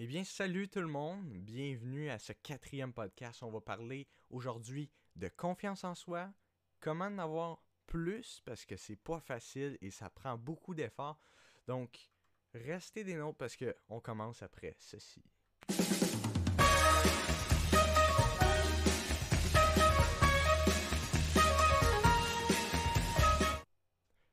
Eh 0.00 0.08
bien, 0.08 0.24
salut 0.24 0.68
tout 0.68 0.80
le 0.80 0.88
monde, 0.88 1.24
bienvenue 1.24 2.10
à 2.10 2.18
ce 2.18 2.32
quatrième 2.32 2.92
podcast. 2.92 3.44
On 3.44 3.50
va 3.52 3.60
parler 3.60 4.08
aujourd'hui 4.28 4.90
de 5.14 5.28
confiance 5.28 5.84
en 5.84 5.94
soi, 5.94 6.32
comment 6.80 7.04
en 7.04 7.18
avoir 7.18 7.62
plus 7.86 8.42
parce 8.44 8.64
que 8.64 8.76
c'est 8.76 8.96
pas 8.96 9.20
facile 9.20 9.78
et 9.80 9.92
ça 9.92 10.10
prend 10.10 10.36
beaucoup 10.36 10.74
d'efforts. 10.74 11.20
Donc, 11.68 12.10
restez 12.54 13.04
des 13.04 13.14
nôtres 13.14 13.38
parce 13.38 13.54
que 13.54 13.76
on 13.88 14.00
commence 14.00 14.42
après 14.42 14.74
ceci. 14.80 15.22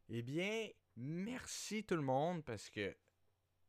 Eh 0.09 0.23
bien, 0.23 0.69
merci 0.95 1.83
tout 1.83 1.97
le 1.97 2.01
monde 2.01 2.43
parce 2.43 2.67
que 2.71 2.97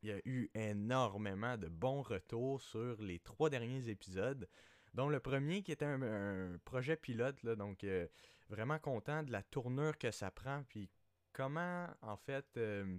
il 0.02 0.08
y 0.08 0.12
a 0.12 0.20
eu 0.24 0.50
énormément 0.54 1.56
de 1.56 1.68
bons 1.68 2.02
retours 2.02 2.60
sur 2.60 3.00
les 3.00 3.20
trois 3.20 3.50
derniers 3.50 3.88
épisodes, 3.88 4.48
dont 4.94 5.08
le 5.08 5.20
premier 5.20 5.62
qui 5.62 5.72
était 5.72 5.84
un, 5.84 6.58
projet 6.64 6.96
pilote, 6.96 7.42
là, 7.42 7.54
donc 7.54 7.84
euh, 7.84 8.06
vraiment 8.48 8.78
content 8.78 9.22
de 9.22 9.30
la 9.30 9.42
tournure 9.42 9.96
que 9.98 10.10
ça 10.10 10.30
prend, 10.30 10.64
puis 10.68 10.90
comment 11.32 11.86
en 12.02 12.16
fait 12.16 12.46
euh, 12.56 12.98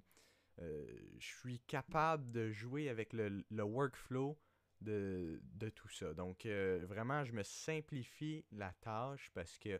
euh, 0.59 0.85
je 1.19 1.27
suis 1.27 1.59
capable 1.61 2.31
de 2.31 2.51
jouer 2.51 2.89
avec 2.89 3.11
le, 3.13 3.43
workflow 3.51 4.39
de, 4.81 5.41
tout 5.75 5.89
ça. 5.89 6.13
Donc 6.13 6.45
vraiment, 6.45 7.23
je 7.25 7.33
me 7.33 7.43
simplifie 7.43 8.45
la 8.51 8.73
tâche 8.81 9.29
parce 9.33 9.57
que 9.59 9.79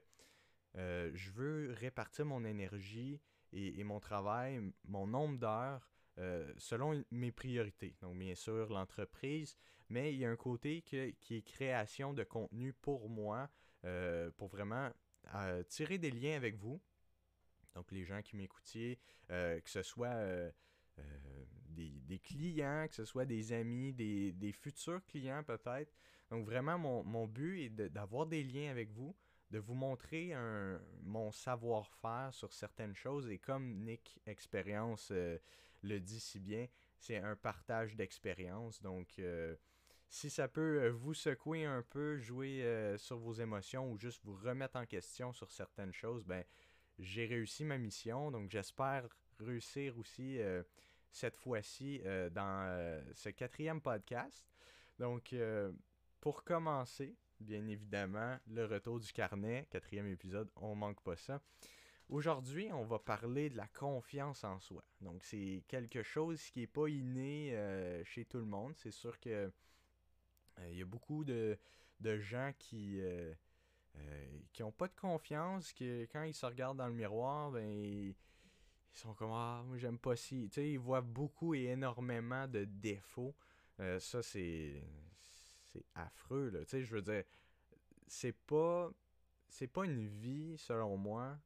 je 0.76 1.31
veux 1.31 1.73
répartir 1.73 2.26
mon 2.26 2.45
énergie 2.45 3.22
et, 3.52 3.84
mon 3.84 4.00
travail, 4.00 4.62
mon 4.86 5.05
nombre 5.08 5.38
d'heures, 5.38 5.93
euh, 6.20 6.53
selon 6.58 7.03
mes 7.09 7.31
priorités. 7.31 7.95
Donc, 8.02 8.17
bien 8.20 8.35
sûr, 8.35 8.70
l'entreprise, 8.70 9.58
mais 9.90 10.13
il 10.13 10.20
y 10.20 10.26
a 10.26 10.30
un 10.30 10.36
côté 10.36 10.83
qui 10.83 10.97
est 10.97 11.42
création 11.42 12.14
de 12.14 12.23
contenu 12.23 12.72
pour 12.72 13.09
moi, 13.09 13.50
euh, 13.83 14.30
pour 14.38 14.47
vraiment 14.50 14.92
euh, 15.33 15.64
tirer 15.64 15.97
des 15.97 16.11
liens 16.11 16.36
avec 16.36 16.55
vous. 16.55 16.80
Donc, 17.73 17.92
les 17.92 18.05
gens 18.05 18.22
qui 18.22 18.36
m'écoutiez, 18.36 19.00
que 19.28 19.61
ce 19.66 19.81
soit 19.81 20.16
des, 21.70 22.20
clients, 22.20 22.86
que 22.88 22.94
ce 22.94 23.05
soit 23.05 23.25
des 23.25 23.52
amis, 23.52 23.92
des, 23.92 24.52
futurs 24.52 25.03
clients 25.05 25.44
peut-être. 25.44 25.98
Donc, 26.30 26.45
vraiment, 26.45 26.77
mon, 26.77 27.03
mon 27.03 27.27
but 27.27 27.61
est 27.61 27.70
d'avoir 27.89 28.27
des 28.27 28.44
liens 28.44 28.70
avec 28.70 28.92
vous 28.92 29.16
de 29.50 29.59
vous 29.59 29.75
montrer 29.75 30.33
un, 30.33 30.80
mon 31.03 31.31
savoir-faire 31.31 32.30
sur 32.31 32.53
certaines 32.53 32.95
choses. 32.95 33.30
Et 33.30 33.38
comme 33.38 33.83
Nick 33.83 34.20
Expérience 34.25 35.11
le 35.84 36.00
dit 36.00 36.20
si 36.20 36.39
bien, 36.39 36.67
c'est 36.98 37.17
un 37.17 37.36
partage 37.36 37.95
d'expérience. 37.95 38.81
Donc, 38.81 39.20
euh, 39.20 39.56
si 40.09 40.30
ça 40.30 40.48
peut 40.48 40.84
euh, 40.84 40.89
vous 40.89 41.14
secouer 41.14 41.66
un 41.66 41.81
peu, 41.81 42.17
jouer 42.17 42.66
sur 42.98 43.17
vos 43.17 43.34
émotions 43.34 43.92
ou 43.92 43.98
juste 43.98 44.22
vous 44.23 44.36
remettre 44.36 44.78
en 44.78 44.86
question 44.86 45.34
sur 45.34 45.52
certaines 45.52 45.94
choses, 45.94 46.26
ben, 46.26 46.44
j'ai 47.00 47.26
réussi 47.26 47.66
ma 47.66 47.78
mission. 47.78 48.31
Donc, 48.31 48.50
j'espère 48.50 49.08
réussir 49.39 49.98
aussi 49.98 50.39
cette 51.11 51.36
fois-ci 51.36 52.02
dans 52.31 53.02
ce 53.16 53.30
quatrième 53.30 53.81
podcast. 53.81 54.45
Donc, 55.00 55.34
pour 56.22 56.44
commencer, 56.44 57.17
bien 57.39 57.67
évidemment, 57.67 58.38
le 58.48 58.66
retour 58.66 59.00
du 59.00 59.11
carnet, 59.11 59.67
quatrième 59.70 60.08
épisode, 60.08 60.50
on 60.56 60.76
manque 60.76 61.02
pas 61.04 61.17
ça. 61.17 61.42
Aujourd'hui, 62.09 62.72
on 62.73 62.84
va 62.84 63.00
parler 63.00 63.50
de 63.50 63.58
la 63.58 63.68
confiance 63.68 64.44
en 64.44 64.59
soi. 64.59 64.84
Donc, 65.02 65.23
c'est 65.23 65.64
quelque 65.68 66.04
chose 66.04 66.42
qui 66.52 66.60
n'est 66.60 66.68
pas 66.68 66.88
inné 66.88 67.56
euh, 67.56 68.04
chez 68.04 68.26
tout 68.26 68.38
le 68.38 68.45
monde. 68.45 68.73
C'est 68.76 68.92
sûr 68.92 69.20
que 69.20 69.52
euh, 70.60 70.70
il 70.70 70.78
y 70.78 70.82
a 70.82 70.86
beaucoup 70.86 71.23
de, 71.23 71.58
gens 72.02 72.52
qui 72.60 73.00
euh, 73.00 73.34
n'ont 74.60 74.72
pas 74.72 74.88
de 74.88 74.95
confiance, 74.95 75.72
que 75.73 76.04
quand 76.11 76.23
ils 76.23 76.33
se 76.33 76.45
regardent 76.45 76.77
dans 76.77 76.88
le 76.88 76.94
miroir, 76.94 77.52
ben 77.52 77.66
ils 77.66 78.16
sont 78.94 79.14
comme 79.14 79.32
ah 79.32 79.64
moi 79.66 79.77
j'aime 79.77 79.98
pas 79.98 80.16
si. 80.16 80.50
Tu 80.50 80.56
sais, 80.56 80.72
ils 80.72 80.80
voient 80.80 81.02
beaucoup 81.02 81.56
et 81.56 81.64
énormément 81.64 82.48
de 82.48 82.66
défauts. 82.66 83.33
ça 84.00 84.22
c'est 84.22 84.83
c'est 85.72 85.86
affreux. 85.95 86.52
Tu 86.54 86.70
sais, 86.70 86.83
je 86.83 86.95
veux 86.95 87.02
dire, 87.02 87.23
c'est 88.08 88.36
pas. 88.45 88.92
C'est 89.50 89.67
pas 89.67 89.86
une 89.86 90.08
vie, 90.08 90.58
selon 90.58 90.98
moi, 90.98 91.38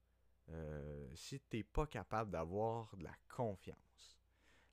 euh, 0.50 1.08
si 1.16 1.40
t'es 1.40 1.64
pas 1.64 1.88
capable 1.88 2.32
d'avoir 2.32 2.96
de 2.96 3.04
la 3.04 3.16
confiance. 3.30 4.18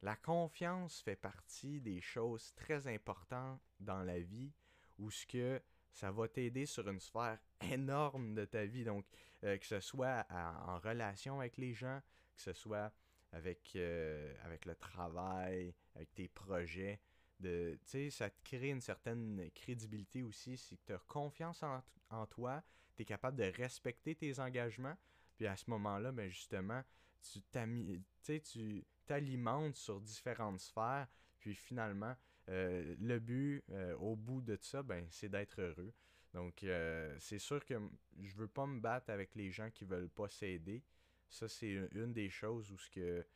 La 0.03 0.17
confiance 0.17 1.01
fait 1.01 1.17
partie 1.17 1.81
des 1.81 2.01
choses 2.01 2.53
très 2.55 2.87
importantes 2.87 3.61
dans 3.81 4.03
la 4.03 4.21
vie 4.21 4.53
où 4.99 5.11
ce 5.11 5.27
que 5.27 5.63
ça 5.91 6.11
va 6.11 6.29
t'aider 6.29 6.67
sur 6.67 6.89
une 6.89 7.01
sphère 7.01 7.39
énorme 7.73 8.35
de 8.35 8.45
ta 8.45 8.67
vie. 8.67 8.85
Donc, 8.85 9.07
euh, 9.45 9.57
que 9.57 9.67
ce 9.67 9.81
soit 9.81 10.27
en 10.31 10.79
relation 10.79 11.41
avec 11.41 11.57
les 11.57 11.73
gens, 11.73 12.01
que 12.35 12.43
ce 12.43 12.53
soit 12.53 12.93
avec, 13.33 13.73
euh, 13.77 14.35
le 14.65 14.75
travail, 14.75 15.75
avec 15.95 16.13
tes 16.15 16.29
projets, 16.29 17.01
de, 17.41 17.79
ça 18.11 18.31
te 18.31 18.43
crée 18.45 18.71
une 18.71 18.81
certaine 18.81 19.51
crédibilité 19.55 20.23
aussi. 20.23 20.57
Si 20.57 20.79
tu 20.79 20.93
as 20.93 20.99
confiance 20.99 21.63
en, 22.11 22.27
toi, 22.27 22.63
tu 22.97 23.03
es 23.03 23.05
capable 23.05 23.37
de 23.37 23.53
respecter 23.57 24.15
tes 24.15 24.39
engagements. 24.39 24.97
Puis 25.37 25.47
à 25.47 25.57
ce 25.57 25.69
moment-là, 25.71 26.13
ben 26.13 26.29
justement, 26.29 26.83
tu 27.23 28.85
t'alimentes 29.07 29.77
sur 29.77 30.01
différentes 30.01 30.61
sphères. 30.61 31.09
Puis 31.39 31.55
finalement, 31.55 32.15
euh, 32.49 32.95
le 33.01 33.19
but 33.19 33.63
euh, 33.71 33.97
au 33.97 34.17
bout 34.17 34.43
de 34.43 34.57
ça, 34.61 34.83
ben, 34.83 35.07
c'est 35.11 35.29
d'être 35.29 35.61
heureux. 35.61 35.93
Donc, 36.33 36.65
euh, 36.65 37.17
c'est 37.21 37.39
sûr 37.39 37.65
que 37.65 37.75
je 38.21 38.35
veux 38.35 38.49
pas 38.49 38.67
me 38.67 38.81
battre 38.81 39.11
avec 39.11 39.35
les 39.35 39.51
gens 39.51 39.71
qui 39.71 39.85
veulent 39.85 40.11
pas 40.11 40.29
s'aider. 40.29 40.83
Ça, 41.29 41.49
c'est 41.49 41.89
une 41.93 42.13
des 42.13 42.29
choses 42.29 42.71
où 42.73 42.79
ce 42.79 42.91
que 42.91 43.27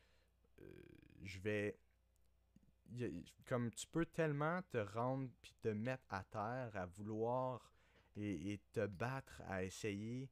je 1.22 1.38
vais 1.40 1.78
comme 3.46 3.70
tu 3.72 3.86
peux 3.86 4.06
tellement 4.06 4.62
te 4.70 4.78
rendre 4.78 5.28
puis 5.42 5.54
te 5.60 5.68
mettre 5.68 6.04
à 6.08 6.24
terre 6.24 6.70
à 6.74 6.86
vouloir 6.86 7.72
et, 8.16 8.58
te 8.72 8.86
battre 8.86 9.42
à 9.46 9.62
essayer 9.64 10.28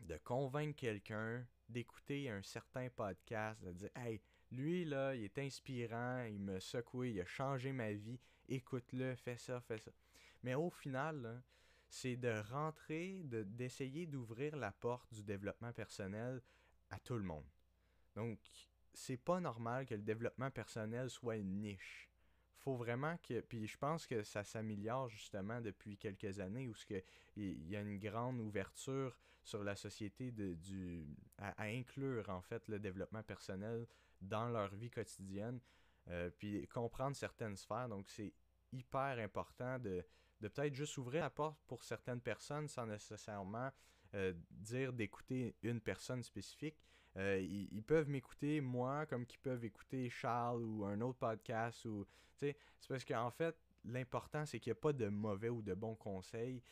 de 0.00 0.16
convaincre 0.18 0.76
quelqu'un 0.76 1.46
d'écouter 1.68 2.28
un 2.28 2.42
certain 2.42 2.88
podcast, 2.90 3.62
de 3.62 3.72
dire 3.72 3.90
Hey, 3.94 4.20
lui 4.50 4.84
là, 4.84 5.14
il 5.14 5.24
est 5.24 5.38
inspirant, 5.38 6.24
il 6.24 6.40
me 6.40 6.58
secoue, 6.58 7.04
il 7.04 7.20
a 7.20 7.26
changé 7.26 7.72
ma 7.72 7.92
vie, 7.92 8.18
écoute-le, 8.48 9.14
fais 9.14 9.36
ça, 9.36 9.60
fais 9.60 9.78
ça. 9.78 9.92
Mais 10.42 10.54
au 10.54 10.70
final, 10.70 11.42
c'est 11.88 12.16
de 12.16 12.40
rentrer, 12.50 13.22
d'essayer 13.24 14.06
d'ouvrir 14.06 14.56
la 14.56 14.72
porte 14.72 15.12
du 15.12 15.22
développement 15.22 15.72
personnel 15.72 16.40
à 16.90 16.98
tout 16.98 17.16
le 17.16 17.22
monde. 17.22 17.46
Donc, 18.14 18.38
c'est 18.92 19.16
pas 19.16 19.40
normal 19.40 19.86
que 19.86 19.94
le 19.94 20.02
développement 20.02 20.50
personnel 20.50 21.10
soit 21.10 21.36
une 21.36 21.60
niche. 21.60 22.08
Faut 22.58 22.76
vraiment 22.76 23.16
que. 23.18 23.40
Puis 23.40 23.66
je 23.66 23.78
pense 23.78 24.06
que 24.06 24.22
ça 24.22 24.44
s'améliore 24.44 25.08
justement 25.08 25.60
depuis 25.60 25.96
quelques 25.96 26.40
années 26.40 26.68
où 26.68 26.74
il 27.36 27.68
y 27.68 27.76
a 27.76 27.80
une 27.80 27.98
grande 27.98 28.40
ouverture 28.40 29.16
sur 29.42 29.64
la 29.64 29.76
société 29.76 30.30
de, 30.32 30.54
du, 30.54 31.06
à, 31.38 31.64
inclure 31.64 32.28
en 32.28 32.42
fait 32.42 32.68
le 32.68 32.78
développement 32.78 33.22
personnel 33.22 33.86
dans 34.20 34.48
leur 34.48 34.74
vie 34.74 34.90
quotidienne. 34.90 35.60
Euh, 36.08 36.30
puis 36.38 36.66
comprendre 36.68 37.14
certaines 37.14 37.56
sphères. 37.56 37.88
Donc 37.88 38.08
c'est 38.08 38.32
hyper 38.72 39.18
important 39.18 39.78
de, 39.78 40.04
de 40.40 40.48
peut-être 40.48 40.74
juste 40.74 40.96
ouvrir 40.98 41.22
la 41.22 41.30
porte 41.30 41.58
pour 41.66 41.84
certaines 41.84 42.20
personnes 42.20 42.68
sans 42.68 42.86
nécessairement 42.86 43.70
euh, 44.14 44.32
dire 44.50 44.92
d'écouter 44.92 45.54
une 45.62 45.80
personne 45.80 46.22
spécifique. 46.22 46.76
Euh, 47.16 47.40
ils, 47.40 47.82
peuvent 47.82 48.08
m'écouter 48.08 48.60
moi 48.60 49.04
comme 49.06 49.26
qu'ils 49.26 49.40
peuvent 49.40 49.64
écouter 49.64 50.08
Charles 50.08 50.62
ou 50.62 50.84
un 50.84 51.00
autre 51.00 51.18
podcast 51.18 51.84
ou 51.84 52.06
c'est 52.38 52.56
parce 52.88 53.04
qu'en 53.04 53.32
fait 53.32 53.56
l'important 53.84 54.46
c'est 54.46 54.60
qu'il 54.60 54.70
n'y 54.70 54.78
a 54.78 54.80
pas 54.80 54.92
de 54.92 55.08
mauvais 55.08 55.48
ou 55.48 55.60
de 55.60 55.74
bons 55.74 55.96
conseils 55.96 56.62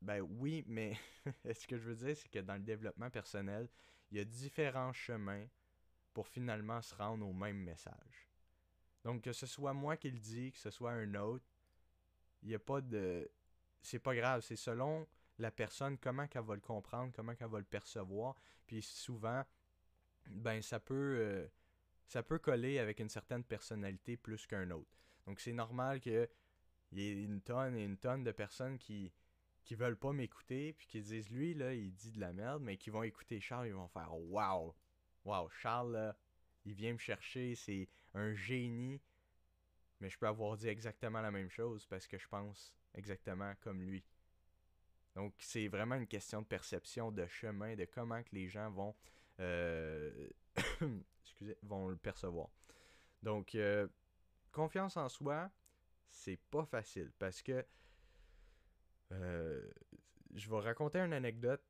ben 0.00 0.20
oui 0.20 0.64
mais 0.66 0.96
ce 1.52 1.66
que 1.66 1.76
je 1.76 1.90
veux 1.90 1.96
dire 1.96 2.16
c'est 2.16 2.28
que 2.28 2.38
dans 2.38 2.54
le 2.54 2.60
développement 2.60 3.10
personnel 3.10 3.68
il 4.10 4.18
y 4.18 4.20
a 4.20 4.24
différents 4.24 4.92
chemins 4.92 5.46
pour 6.14 6.26
finalement 6.26 6.82
se 6.82 6.94
rendre 6.94 7.26
au 7.26 7.32
même 7.32 7.58
message 7.58 8.28
donc 9.04 9.22
que 9.22 9.32
ce 9.32 9.46
soit 9.46 9.72
moi 9.72 9.96
qui 9.96 10.10
le 10.10 10.18
dis 10.18 10.52
que 10.52 10.58
ce 10.58 10.70
soit 10.70 10.92
un 10.92 11.14
autre 11.14 11.44
il 12.42 12.48
n'y 12.48 12.54
a 12.54 12.58
pas 12.58 12.80
de 12.80 13.30
c'est 13.82 13.98
pas 13.98 14.14
grave 14.14 14.40
c'est 14.42 14.56
selon 14.56 15.06
la 15.40 15.50
personne, 15.50 15.98
comment 15.98 16.26
qu'elle 16.28 16.44
va 16.44 16.54
le 16.54 16.60
comprendre, 16.60 17.12
comment 17.14 17.34
qu'elle 17.34 17.48
va 17.48 17.58
le 17.58 17.64
percevoir. 17.64 18.36
Puis 18.66 18.82
souvent, 18.82 19.42
ben 20.26 20.62
ça 20.62 20.78
peut, 20.78 21.16
euh, 21.18 21.48
ça 22.06 22.22
peut 22.22 22.38
coller 22.38 22.78
avec 22.78 23.00
une 23.00 23.08
certaine 23.08 23.42
personnalité 23.42 24.16
plus 24.16 24.46
qu'un 24.46 24.70
autre. 24.70 24.98
Donc 25.26 25.40
c'est 25.40 25.52
normal 25.52 26.00
qu'il 26.00 26.28
y 26.92 27.02
ait 27.08 27.24
une 27.24 27.40
tonne 27.40 27.76
et 27.76 27.84
une 27.84 27.96
tonne 27.96 28.22
de 28.22 28.32
personnes 28.32 28.78
qui 28.78 29.12
qui 29.64 29.74
veulent 29.74 29.96
pas 29.96 30.12
m'écouter 30.12 30.72
puis 30.72 30.86
qui 30.86 31.00
disent 31.00 31.30
lui 31.30 31.54
là 31.54 31.74
il 31.74 31.92
dit 31.92 32.12
de 32.12 32.20
la 32.20 32.32
merde 32.32 32.62
mais 32.62 32.76
qui 32.76 32.90
vont 32.90 33.02
écouter 33.02 33.40
Charles 33.40 33.68
ils 33.68 33.74
vont 33.74 33.88
faire 33.88 34.12
waouh 34.14 34.74
waouh 35.24 35.48
Charles 35.50 35.92
là, 35.92 36.16
il 36.64 36.74
vient 36.74 36.92
me 36.92 36.98
chercher 36.98 37.54
c'est 37.54 37.88
un 38.14 38.34
génie 38.34 39.00
Mais 40.00 40.08
je 40.08 40.18
peux 40.18 40.26
avoir 40.26 40.56
dit 40.56 40.68
exactement 40.68 41.20
la 41.20 41.30
même 41.30 41.50
chose 41.50 41.86
parce 41.86 42.06
que 42.06 42.18
je 42.18 42.26
pense 42.28 42.74
exactement 42.94 43.54
comme 43.60 43.82
lui. 43.82 44.04
Donc, 45.14 45.34
c'est 45.38 45.68
vraiment 45.68 45.96
une 45.96 46.06
question 46.06 46.40
de 46.40 46.46
perception, 46.46 47.10
de 47.10 47.26
chemin, 47.26 47.74
de 47.74 47.84
comment 47.84 48.22
que 48.22 48.30
les 48.32 48.48
gens 48.48 48.70
vont, 48.70 48.94
euh, 49.40 50.28
excusez, 51.22 51.56
vont 51.62 51.88
le 51.88 51.96
percevoir. 51.96 52.48
Donc, 53.22 53.54
euh, 53.54 53.88
confiance 54.52 54.96
en 54.96 55.08
soi, 55.08 55.50
c'est 56.08 56.38
pas 56.50 56.64
facile 56.64 57.12
parce 57.18 57.42
que 57.42 57.64
euh, 59.12 59.70
je 60.34 60.48
vais 60.48 60.60
raconter 60.60 60.98
une 60.98 61.12
anecdote. 61.12 61.62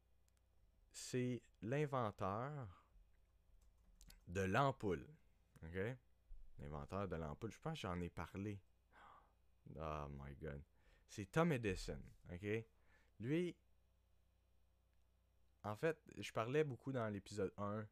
C'est 0.93 1.43
l'inventeur 1.63 2.85
de 4.27 4.43
l'ampoule. 4.43 5.07
OK? 5.63 5.79
L'inventeur 6.59 7.09
de 7.09 7.17
l'ampoule. 7.17 7.53
Je 7.53 7.59
pense 7.59 7.75
que 7.75 7.81
j'en 7.81 8.01
ai 8.01 8.11
parlé. 8.11 8.61
Oh 9.77 10.07
my 10.11 10.35
god. 10.37 10.63
C'est 11.09 11.31
Tom 11.31 11.53
Edison. 11.53 12.01
OK? 12.33 12.47
Lui, 13.21 13.57
en 15.63 15.77
fait, 15.77 15.99
je 16.17 16.33
parlais 16.33 16.65
beaucoup 16.65 16.93
dans 16.93 17.09
l'épisode 17.09 17.53
1, 17.57 17.87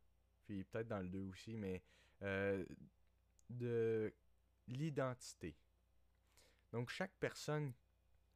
puis 0.45 0.65
peut-être 0.65 0.89
dans 0.89 1.01
le 1.01 1.09
2 1.09 1.21
aussi, 1.21 1.57
mais 1.57 1.83
euh, 2.23 2.65
de 3.51 4.13
l'identité. 4.67 5.57
Donc, 6.73 6.91
chaque 6.91 7.15
personne, 7.19 7.73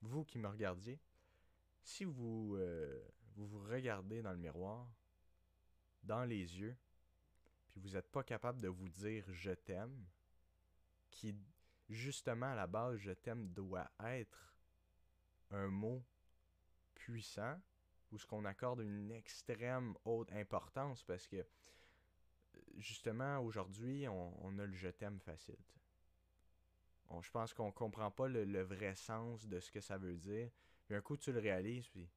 vous 0.03 0.25
qui 0.25 0.39
me 0.39 0.49
regardiez, 0.49 1.01
si 1.83 2.05
vous, 2.05 2.57
euh, 2.57 3.03
vous 3.35 3.47
vous 3.47 3.63
regardez 3.65 4.23
dans 4.23 4.33
le 4.33 4.39
miroir, 4.39 4.87
dans 6.03 6.25
les 6.25 6.59
yeux, 6.59 6.77
puis 7.69 7.81
vous 7.81 7.91
n'êtes 7.91 8.11
pas 8.11 8.23
capable 8.23 8.61
de 8.61 8.69
vous 8.69 8.89
dire 8.89 9.25
je 9.33 9.53
t'aime, 9.53 10.07
qui 11.11 11.35
justement 11.89 12.53
à 12.53 12.55
la 12.55 12.67
base 12.67 12.97
je 12.99 13.13
t'aime 13.13 13.49
doit 13.49 13.91
être 14.01 14.55
un 15.51 15.69
mot 15.69 16.03
puissant 16.95 17.61
ou 18.11 18.19
ce 18.19 18.27
qu'on 18.27 18.45
accorde 18.45 18.81
une 18.81 19.11
extrême 19.11 19.95
haute 20.05 20.31
importance 20.33 21.03
parce 21.03 21.27
que 21.27 21.47
justement 22.77 23.39
aujourd'hui 23.41 24.07
on, 24.09 24.59
a 24.59 24.67
le 24.67 24.75
je 24.75 24.89
t'aime 24.89 25.21
facile. 25.21 25.59
Je 27.21 27.31
pense 27.31 27.53
qu'on 27.53 27.73
comprend 27.73 28.11
pas 28.11 28.29
le, 28.29 28.63
vrai 28.63 28.95
sens 28.95 29.47
de 29.47 29.61
ce 29.61 29.71
que 29.71 29.81
ça 29.81 29.99
veut 29.99 30.17
dire. 30.17 30.51
Puis 30.87 30.95
un 30.95 31.01
coup 31.01 31.17
tu 31.17 31.33
le 31.33 31.41
réalises, 31.41 31.89
puis 31.89 32.09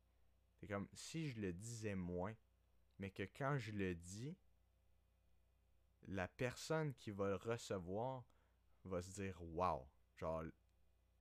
c'est 0.56 0.68
comme 0.68 0.88
si 0.94 1.30
je 1.30 1.40
le 1.40 1.52
disais 1.52 1.96
moins, 1.96 2.34
mais 3.00 3.12
que 3.12 3.24
quand 3.24 3.58
je 3.58 3.72
le 3.72 3.96
dis, 3.96 4.36
la 6.08 6.28
personne 6.28 6.94
qui 6.94 7.12
va 7.12 7.30
le 7.30 7.36
recevoir 7.36 8.24
va 8.86 9.02
se 9.02 9.12
dire 9.12 9.42
Wow! 9.42 9.88
Genre, 10.16 10.44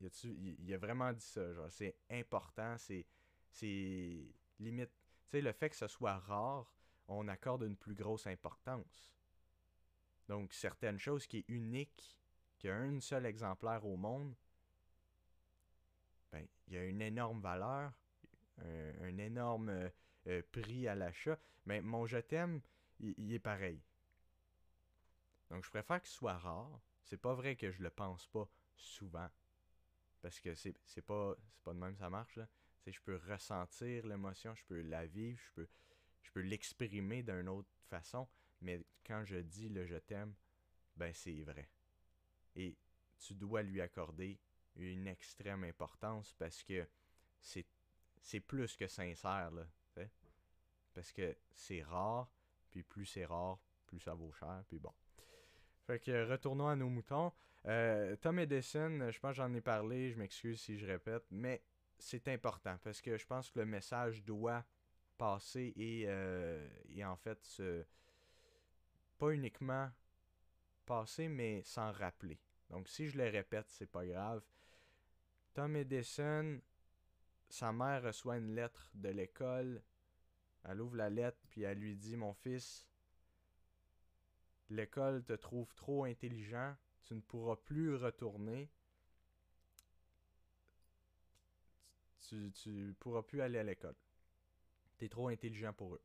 il 0.00 0.72
a 0.72 0.78
vraiment 0.78 1.12
dit 1.12 1.24
ça. 1.24 1.52
Genre, 1.52 1.70
c'est 1.70 1.96
important, 2.10 2.76
c'est 2.78 3.06
c'est 3.50 4.34
limite. 4.58 4.90
Tu 5.26 5.30
sais, 5.30 5.40
le 5.40 5.52
fait 5.52 5.70
que 5.70 5.76
ce 5.76 5.88
soit 5.88 6.18
rare, 6.18 6.72
on 7.06 7.28
accorde 7.28 7.62
une 7.62 7.76
plus 7.76 7.94
grosse 7.94 8.26
importance. 8.26 9.14
Donc, 10.28 10.52
certaines 10.52 10.98
choses 10.98 11.26
qui 11.26 11.38
est 11.38 11.44
unique, 11.48 12.18
qui 12.64 12.70
a 12.70 12.76
un 12.76 12.98
seul 12.98 13.26
exemplaire 13.26 13.84
au 13.84 13.94
monde, 13.98 14.34
ben, 16.32 16.46
il 16.66 16.72
y 16.72 16.78
a 16.78 16.84
une 16.86 17.02
énorme 17.02 17.42
valeur, 17.42 17.92
un, 18.56 19.18
énorme 19.18 19.68
euh, 19.68 19.90
euh, 20.28 20.42
prix 20.50 20.88
à 20.88 20.94
l'achat. 20.94 21.38
Mais 21.66 21.82
mon 21.82 22.06
je 22.06 22.16
t'aime, 22.16 22.62
il, 23.00 23.34
est 23.34 23.38
pareil. 23.38 23.82
Donc, 25.50 25.62
je 25.62 25.68
préfère 25.68 26.00
qu'il 26.00 26.08
soit 26.08 26.38
rare. 26.38 26.80
C'est 27.02 27.18
pas 27.18 27.34
vrai 27.34 27.54
que 27.54 27.70
je 27.70 27.82
le 27.82 27.90
pense 27.90 28.26
pas 28.28 28.48
souvent. 28.76 29.28
Parce 30.22 30.40
que 30.40 30.54
c'est 30.54 31.02
pas, 31.02 31.34
pas 31.64 31.74
de 31.74 31.78
même 31.78 31.98
ça 31.98 32.08
marche. 32.08 32.36
Là 32.36 32.48
je 32.86 33.00
peux 33.02 33.20
ressentir 33.28 34.06
l'émotion, 34.06 34.54
je 34.54 34.64
peux 34.64 34.80
la 34.80 35.04
vivre, 35.04 35.38
je 35.38 35.52
peux, 35.52 35.68
je 36.22 36.30
peux 36.32 36.40
l'exprimer 36.40 37.22
d'une 37.22 37.48
autre 37.48 37.70
façon, 37.90 38.26
mais 38.62 38.84
quand 39.06 39.22
je 39.24 39.36
dis 39.36 39.68
le 39.68 39.86
je 39.86 39.96
t'aime, 39.96 40.34
ben 40.96 41.12
c'est 41.12 41.42
vrai. 41.42 41.68
Et 42.56 42.76
tu 43.18 43.34
dois 43.34 43.62
lui 43.62 43.80
accorder 43.80 44.38
une 44.76 45.06
extrême 45.06 45.64
importance 45.64 46.32
parce 46.38 46.62
que 46.62 46.86
c'est, 47.40 47.66
c'est 48.20 48.40
plus 48.40 48.76
que 48.76 48.86
sincère, 48.86 49.50
là, 49.50 49.66
Parce 50.92 51.12
que 51.12 51.36
c'est 51.54 51.82
rare, 51.82 52.30
puis 52.70 52.82
plus 52.82 53.06
c'est 53.06 53.24
rare, 53.24 53.58
plus 53.86 54.00
ça 54.00 54.14
vaut 54.14 54.32
cher, 54.32 54.64
puis 54.68 54.78
bon. 54.78 54.92
Fait 55.86 55.98
que 55.98 56.28
retournons 56.30 56.68
à 56.68 56.76
nos 56.76 56.88
moutons. 56.88 57.32
Euh, 57.66 58.16
Tom 58.16 58.38
Edison, 58.38 59.10
je 59.10 59.18
pense 59.18 59.32
que 59.32 59.36
j'en 59.36 59.52
ai 59.54 59.60
parlé, 59.60 60.10
je 60.10 60.18
m'excuse 60.18 60.60
si 60.60 60.78
je 60.78 60.86
répète, 60.86 61.24
mais 61.30 61.62
c'est 61.98 62.28
important 62.28 62.78
parce 62.82 63.00
que 63.00 63.16
je 63.16 63.26
pense 63.26 63.50
que 63.50 63.58
le 63.58 63.66
message 63.66 64.24
doit 64.24 64.64
passer 65.16 65.72
et, 65.76 66.04
euh, 66.06 66.66
en 67.04 67.16
fait 67.16 67.62
pas 69.18 69.30
uniquement 69.30 69.90
passer 70.84 71.28
mais 71.28 71.62
s'en 71.62 71.92
rappeler. 71.92 72.38
Donc 72.70 72.88
si 72.88 73.08
je 73.08 73.18
le 73.18 73.28
répète, 73.28 73.66
c'est 73.68 73.90
pas 73.90 74.06
grave. 74.06 74.42
Tom 75.52 75.76
Edison, 75.76 76.60
sa 77.48 77.72
mère 77.72 78.02
reçoit 78.02 78.38
une 78.38 78.54
lettre 78.54 78.90
de 78.94 79.10
l'école. 79.10 79.82
Elle 80.64 80.80
ouvre 80.80 80.96
la 80.96 81.10
lettre 81.10 81.38
puis 81.50 81.62
elle 81.62 81.78
lui 81.78 81.96
dit 81.96 82.16
Mon 82.16 82.34
fils, 82.34 82.86
l'école 84.70 85.24
te 85.24 85.34
trouve 85.34 85.72
trop 85.74 86.04
intelligent, 86.04 86.74
tu 87.04 87.14
ne 87.14 87.20
pourras 87.20 87.56
plus 87.56 87.94
retourner. 87.94 88.70
tu, 92.24 92.52
tu 92.52 92.94
pourras 92.98 93.22
plus 93.22 93.40
aller 93.40 93.58
à 93.58 93.62
l'école. 93.62 93.94
Tu 94.98 95.04
es 95.04 95.08
trop 95.08 95.28
intelligent 95.28 95.72
pour 95.72 95.94
eux. 95.94 96.02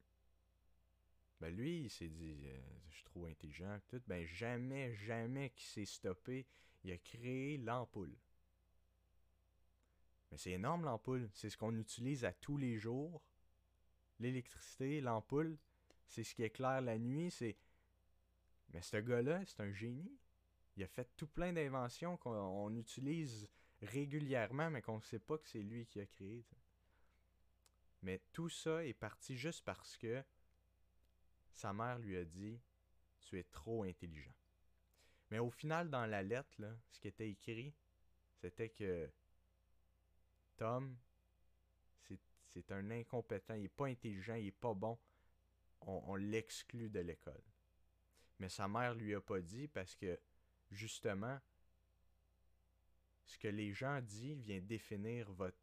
Ben 1.40 1.56
lui, 1.56 1.84
il 1.84 1.90
s'est 1.90 2.10
dit, 2.10 2.36
euh, 2.46 2.62
je 2.90 2.96
suis 2.96 3.06
trop 3.06 3.26
intelligent. 3.26 3.80
Tout. 3.88 4.02
Ben 4.08 4.26
jamais, 4.26 4.94
jamais 4.94 5.52
qu'il 5.52 5.68
s'est 5.68 5.86
stoppé. 5.86 6.46
Il 6.84 6.92
a 6.92 6.98
créé 6.98 7.58
l'ampoule. 7.58 8.16
Mais 10.32 10.38
c'est 10.38 10.52
énorme 10.52 10.84
l'ampoule. 10.84 11.30
C'est 11.34 11.50
ce 11.50 11.58
qu'on 11.58 11.78
utilise 11.78 12.26
à 12.26 12.34
tous 12.34 12.58
les 12.58 12.78
jours. 12.78 13.22
L'électricité, 14.20 15.02
l'ampoule, 15.02 15.58
c'est 16.08 16.24
ce 16.24 16.36
qui 16.36 16.44
éclaire 16.44 16.82
la 16.82 16.98
nuit. 16.98 17.32
C'est. 17.32 17.58
Mais 18.74 18.82
ce 18.82 18.98
gars-là, 18.98 19.44
c'est 19.46 19.62
un 19.62 19.72
génie. 19.72 20.20
Il 20.76 20.84
a 20.84 20.88
fait 20.88 21.10
tout 21.16 21.28
plein 21.28 21.54
d'inventions 21.54 22.18
qu'on 22.18 22.76
utilise 22.76 23.50
régulièrement, 23.82 24.70
mais 24.70 24.82
qu'on 24.82 24.98
ne 24.98 25.02
sait 25.02 25.20
pas 25.20 25.38
que 25.38 25.48
c'est 25.48 25.64
lui 25.64 25.86
qui 25.86 26.00
a 26.00 26.06
créé. 26.06 26.46
Mais 28.02 28.22
tout 28.32 28.50
ça 28.50 28.86
est 28.86 28.94
parti 28.94 29.36
juste 29.38 29.64
parce 29.66 29.98
que 29.98 30.24
sa 31.60 31.74
mère 31.74 32.00
lui 32.00 32.16
a 32.16 32.24
dit 32.24 32.58
Tu 33.20 33.38
es 33.38 33.44
trop 33.44 33.84
intelligent. 33.84 34.34
Mais 35.30 35.40
au 35.40 35.50
final, 35.50 35.90
dans 35.90 36.06
la 36.06 36.24
lettre, 36.24 36.56
ce 36.90 37.00
qui 37.00 37.10
était 37.10 37.30
écrit, 37.30 37.74
c'était 38.38 38.70
que 38.70 39.12
Tom, 40.56 40.98
c'est 42.48 42.72
un 42.72 42.90
incompétent, 42.90 43.54
il 43.54 43.64
n'est 43.64 43.70
pas 43.70 43.88
intelligent, 43.88 44.36
il 44.36 44.46
n'est 44.46 44.52
pas 44.52 44.74
bon. 44.74 44.98
On, 45.82 46.16
l'exclut 46.16 46.90
de 46.90 47.00
l'école. 47.00 47.44
Mais 48.40 48.50
sa 48.50 48.68
mère 48.68 48.96
lui 48.96 49.14
a 49.14 49.22
pas 49.22 49.40
dit 49.40 49.68
parce 49.68 49.96
que, 49.96 50.20
justement, 50.72 51.40
ce 53.26 53.38
que 53.38 53.48
les 53.48 53.74
gens 53.74 54.02
disent 54.02 54.42
vient 54.42 54.62
définir 54.62 55.32
votre 55.32 55.58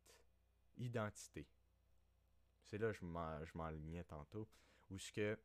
identité. 0.76 1.46
C'est 2.64 2.78
là 2.78 2.92
que 2.92 2.98
je 2.98 3.58
m'enlignais 3.58 4.04
tantôt. 4.04 4.48
Ce 4.98 5.12
que 5.12 5.38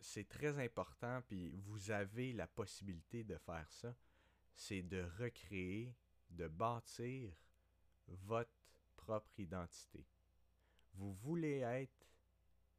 c'est 0.00 0.28
très 0.28 0.58
important, 0.58 1.22
puis 1.26 1.50
vous 1.50 1.90
avez 1.90 2.32
la 2.32 2.46
possibilité 2.46 3.24
de 3.24 3.36
faire 3.38 3.70
ça, 3.70 3.94
c'est 4.54 4.82
de 4.82 5.02
recréer, 5.18 5.94
de 6.30 6.48
bâtir 6.48 7.32
votre 8.08 8.50
propre 8.96 9.30
identité. 9.38 10.06
Vous 10.94 11.12
voulez 11.12 11.60
être 11.60 12.06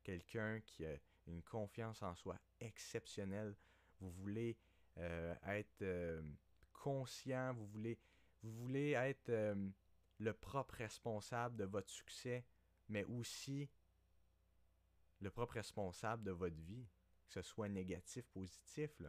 quelqu'un 0.04 0.60
qui 0.62 0.86
a 0.86 0.98
une 1.28 1.44
confiance 1.44 2.02
en 2.02 2.16
soi 2.16 2.38
exceptionnelle. 2.60 3.56
Vous 4.00 4.12
voulez 4.12 4.58
euh, 4.98 5.36
être 5.46 5.82
euh, 5.82 6.22
conscient, 6.74 7.54
vous 7.54 7.68
voulez, 7.68 8.92
être 8.92 9.30
euh, 9.30 9.70
le 10.18 10.34
propre 10.34 10.76
responsable 10.76 11.56
de 11.58 11.66
votre 11.66 11.90
succès, 11.90 12.46
mais 12.88 13.04
aussi 13.06 13.70
le 15.22 15.30
propre 15.30 15.56
responsable 15.56 16.24
de 16.24 16.32
votre 16.32 16.56
vie, 16.56 16.88
que 17.30 17.36
ce 17.36 17.42
soit 17.42 17.70
négatif, 17.70 18.26
positif. 18.28 19.02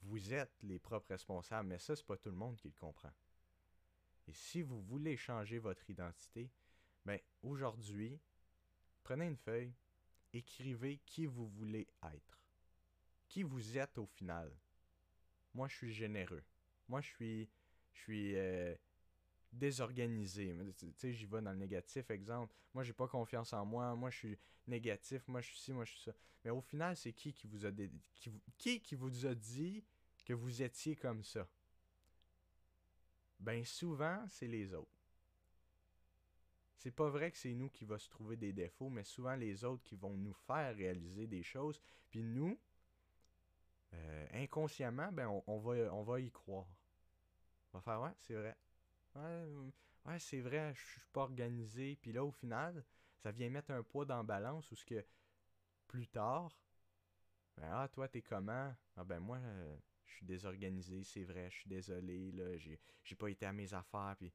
Vous 0.00 0.34
êtes 0.34 0.62
les 0.62 0.78
propres 0.78 1.10
responsables, 1.10 1.68
mais 1.68 1.78
ça, 1.78 1.94
c'est 1.94 2.06
pas 2.06 2.16
tout 2.16 2.30
le 2.30 2.36
monde 2.36 2.56
qui 2.56 2.68
le 2.68 2.74
comprend. 2.74 3.12
Et 4.26 4.32
si 4.32 4.62
vous 4.62 4.80
voulez 4.80 5.16
changer 5.16 5.58
votre 5.58 5.88
identité, 5.88 6.50
ben 7.04 7.18
aujourd'hui, 7.42 8.20
prenez 9.04 9.26
une 9.26 9.36
feuille, 9.36 9.74
écrivez 10.32 10.98
qui 11.06 11.26
vous 11.26 11.48
voulez 11.48 11.86
être. 12.02 12.40
Qui 13.28 13.42
vous 13.42 13.78
êtes 13.78 13.98
au 13.98 14.06
final 14.06 14.52
moi 15.54 15.68
je 15.68 15.76
suis 15.76 15.92
généreux. 15.92 16.44
Moi 16.88 17.00
je 17.00 17.08
suis 17.08 17.50
je 17.92 18.00
suis 18.00 18.36
euh, 18.36 18.74
désorganisé. 19.52 20.56
Tu 20.78 20.92
sais, 20.96 21.12
j'y 21.12 21.26
vais 21.26 21.42
dans 21.42 21.52
le 21.52 21.58
négatif, 21.58 22.10
exemple. 22.10 22.54
Moi 22.74 22.82
j'ai 22.84 22.92
pas 22.92 23.06
confiance 23.06 23.52
en 23.52 23.64
moi, 23.64 23.94
moi 23.94 24.10
je 24.10 24.18
suis 24.18 24.38
négatif, 24.66 25.26
moi 25.28 25.40
je 25.40 25.48
suis 25.48 25.58
ci, 25.58 25.72
moi 25.72 25.84
je 25.84 25.92
suis 25.92 26.02
ça. 26.02 26.12
Mais 26.44 26.50
au 26.50 26.60
final, 26.60 26.96
c'est 26.96 27.12
qui 27.12 27.32
qui 27.32 27.46
vous 27.46 27.66
a 27.66 27.70
qui, 28.58 28.80
qui 28.80 28.94
vous 28.94 29.26
a 29.26 29.34
dit 29.34 29.84
que 30.24 30.32
vous 30.32 30.62
étiez 30.62 30.96
comme 30.96 31.22
ça? 31.22 31.48
Ben 33.38 33.64
souvent, 33.64 34.24
c'est 34.28 34.46
les 34.46 34.72
autres. 34.72 34.88
C'est 36.78 36.90
pas 36.90 37.08
vrai 37.08 37.30
que 37.30 37.36
c'est 37.36 37.54
nous 37.54 37.68
qui 37.70 37.84
va 37.84 37.98
se 37.98 38.08
trouver 38.08 38.36
des 38.36 38.52
défauts, 38.52 38.88
mais 38.88 39.04
souvent 39.04 39.36
les 39.36 39.64
autres 39.64 39.84
qui 39.84 39.94
vont 39.94 40.16
nous 40.16 40.32
faire 40.32 40.74
réaliser 40.74 41.26
des 41.28 41.42
choses. 41.42 41.80
Puis 42.10 42.24
nous, 42.24 42.58
euh, 43.94 44.26
inconsciemment, 44.32 45.12
ben 45.12 45.28
on, 45.46 45.58
va, 45.58 45.94
on 45.94 46.02
va 46.02 46.20
y 46.20 46.30
croire. 46.30 46.66
On 47.72 47.78
va 47.78 47.82
faire 47.82 48.00
ouais, 48.00 48.14
c'est 48.18 48.34
vrai. 48.34 48.56
Ouais, 49.14 49.44
ouais 50.06 50.18
c'est 50.18 50.40
vrai, 50.40 50.72
je 50.74 50.80
suis 50.80 51.08
pas 51.12 51.22
organisé. 51.22 51.96
Puis 52.00 52.12
là, 52.12 52.24
au 52.24 52.32
final, 52.32 52.84
ça 53.22 53.30
vient 53.30 53.50
mettre 53.50 53.70
un 53.70 53.82
poids 53.82 54.04
dans 54.04 54.16
la 54.18 54.22
balance 54.22 54.70
où 54.70 54.76
ce 54.76 54.84
que 54.84 55.04
plus 55.86 56.08
tard, 56.08 56.56
ben, 57.56 57.68
ah, 57.70 57.88
toi, 57.88 58.08
t'es 58.08 58.22
comment? 58.22 58.74
Ah 58.96 59.04
ben 59.04 59.20
moi, 59.20 59.38
euh, 59.38 59.76
je 60.04 60.14
suis 60.14 60.26
désorganisé, 60.26 61.04
c'est 61.04 61.24
vrai, 61.24 61.50
je 61.50 61.58
suis 61.60 61.68
désolé, 61.68 62.32
là, 62.32 62.56
j'ai 62.56 63.16
pas 63.16 63.28
été 63.28 63.46
à 63.46 63.52
mes 63.52 63.74
affaires, 63.74 64.16
puis 64.18 64.32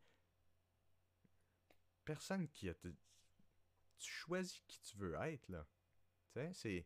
personne 2.05 2.47
qui 2.49 2.69
a. 2.69 2.73
Tu 2.73 4.11
choisis 4.11 4.61
qui 4.67 4.79
tu 4.81 4.97
veux 4.97 5.15
être, 5.15 5.49
là. 5.49 5.65
Tu 6.31 6.39
sais, 6.39 6.53
c'est. 6.53 6.85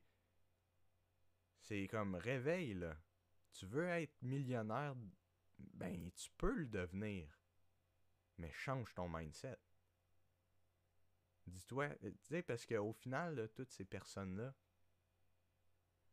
C'est 1.59 1.87
comme 1.87 2.15
réveil, 2.15 2.73
là. 2.73 2.97
Tu 3.53 3.65
veux 3.65 3.87
être 3.87 4.21
millionnaire, 4.21 4.95
ben, 5.57 6.09
tu 6.15 6.29
peux 6.37 6.53
le 6.53 6.67
devenir. 6.67 7.40
Mais 8.41 8.51
change 8.51 8.91
ton 8.95 9.07
mindset. 9.07 9.59
Dis-toi, 11.45 11.89
tu 11.99 12.11
sais, 12.23 12.41
parce 12.41 12.65
qu'au 12.65 12.91
final, 12.91 13.51
toutes 13.53 13.69
ces 13.69 13.85
personnes-là, 13.85 14.51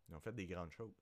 ils 0.09 0.15
ont 0.15 0.21
fait 0.21 0.35
des 0.35 0.47
grandes 0.47 0.71
choses. 0.71 0.95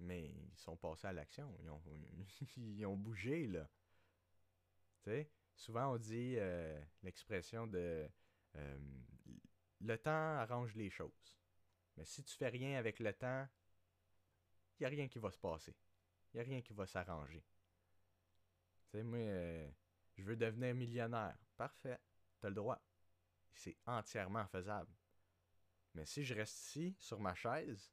Mais 0.00 0.30
ils 0.30 0.58
sont 0.58 0.76
passés 0.76 1.06
à 1.06 1.12
l'action. 1.12 1.56
Ils 2.56 2.84
ont, 2.84 2.96
bougé, 2.96 3.46
là. 3.46 3.70
Tu 5.02 5.10
sais, 5.10 5.30
souvent 5.54 5.94
on 5.94 5.98
dit 5.98 6.34
euh, 6.36 6.82
l'expression 7.04 7.68
de 7.68 8.10
euh, 8.56 8.78
le 9.80 9.96
temps 9.98 10.36
arrange 10.38 10.74
les 10.74 10.90
choses. 10.90 11.38
Mais 11.96 12.04
si 12.04 12.24
tu 12.24 12.36
fais 12.36 12.48
rien 12.48 12.76
avec 12.76 12.98
le 12.98 13.12
temps, 13.12 13.46
il 14.78 14.82
n'y 14.82 14.86
a 14.86 14.90
rien 14.90 15.08
qui 15.08 15.20
va 15.20 15.30
se 15.30 15.38
passer. 15.38 15.74
Il 16.34 16.38
n'y 16.38 16.40
a 16.40 16.44
rien 16.44 16.60
qui 16.60 16.72
va 16.72 16.86
s'arranger. 16.86 17.42
Euh, 18.96 19.70
je 20.16 20.24
veux 20.24 20.36
devenir 20.36 20.74
millionnaire. 20.74 21.36
Parfait. 21.56 21.98
Tu 22.40 22.46
as 22.46 22.48
le 22.48 22.54
droit. 22.54 22.80
C'est 23.54 23.76
entièrement 23.86 24.46
faisable. 24.46 24.92
Mais 25.94 26.04
si 26.04 26.24
je 26.24 26.34
reste 26.34 26.58
ici, 26.58 26.96
sur 26.98 27.20
ma 27.20 27.34
chaise, 27.34 27.92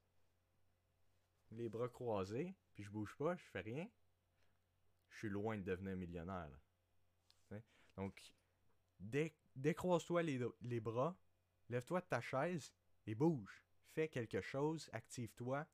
les 1.52 1.70
bras 1.70 1.88
croisés, 1.88 2.56
puis 2.74 2.84
je 2.84 2.90
bouge 2.90 3.16
pas, 3.18 3.36
je 3.36 3.46
fais 3.46 3.62
rien, 3.62 3.88
je 5.10 5.18
suis 5.20 5.30
loin 5.30 5.58
de 5.58 5.64
devenir 5.64 5.96
millionnaire. 5.96 6.50
Donc, 7.96 8.34
décroise-toi 9.56 10.24
les, 10.24 10.80
bras, 10.80 11.16
lève-toi 11.70 12.02
de 12.02 12.06
ta 12.06 12.22
chaise 12.22 12.74
et 13.06 13.16
bouge. 13.16 13.64
Fais 13.94 14.10
quelque 14.10 14.42
chose, 14.42 14.90
active-toi, 14.92 15.68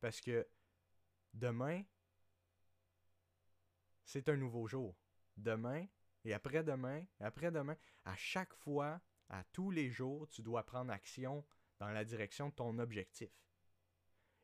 parce 0.00 0.20
que 0.20 0.46
demain, 1.32 1.82
c'est 4.04 4.28
un 4.28 4.36
nouveau 4.36 4.66
jour. 4.66 4.96
Demain, 5.36 5.86
et 6.24 6.34
après-demain, 6.34 7.04
après-demain, 7.20 7.76
à 8.04 8.16
chaque 8.16 8.54
fois, 8.54 9.00
à 9.28 9.44
tous 9.44 9.70
les 9.70 9.90
jours, 9.90 10.28
tu 10.28 10.42
dois 10.42 10.64
prendre 10.64 10.92
action 10.92 11.44
dans 11.78 11.90
la 11.90 12.04
direction 12.04 12.48
de 12.48 12.54
ton 12.54 12.78
objectif. 12.78 13.30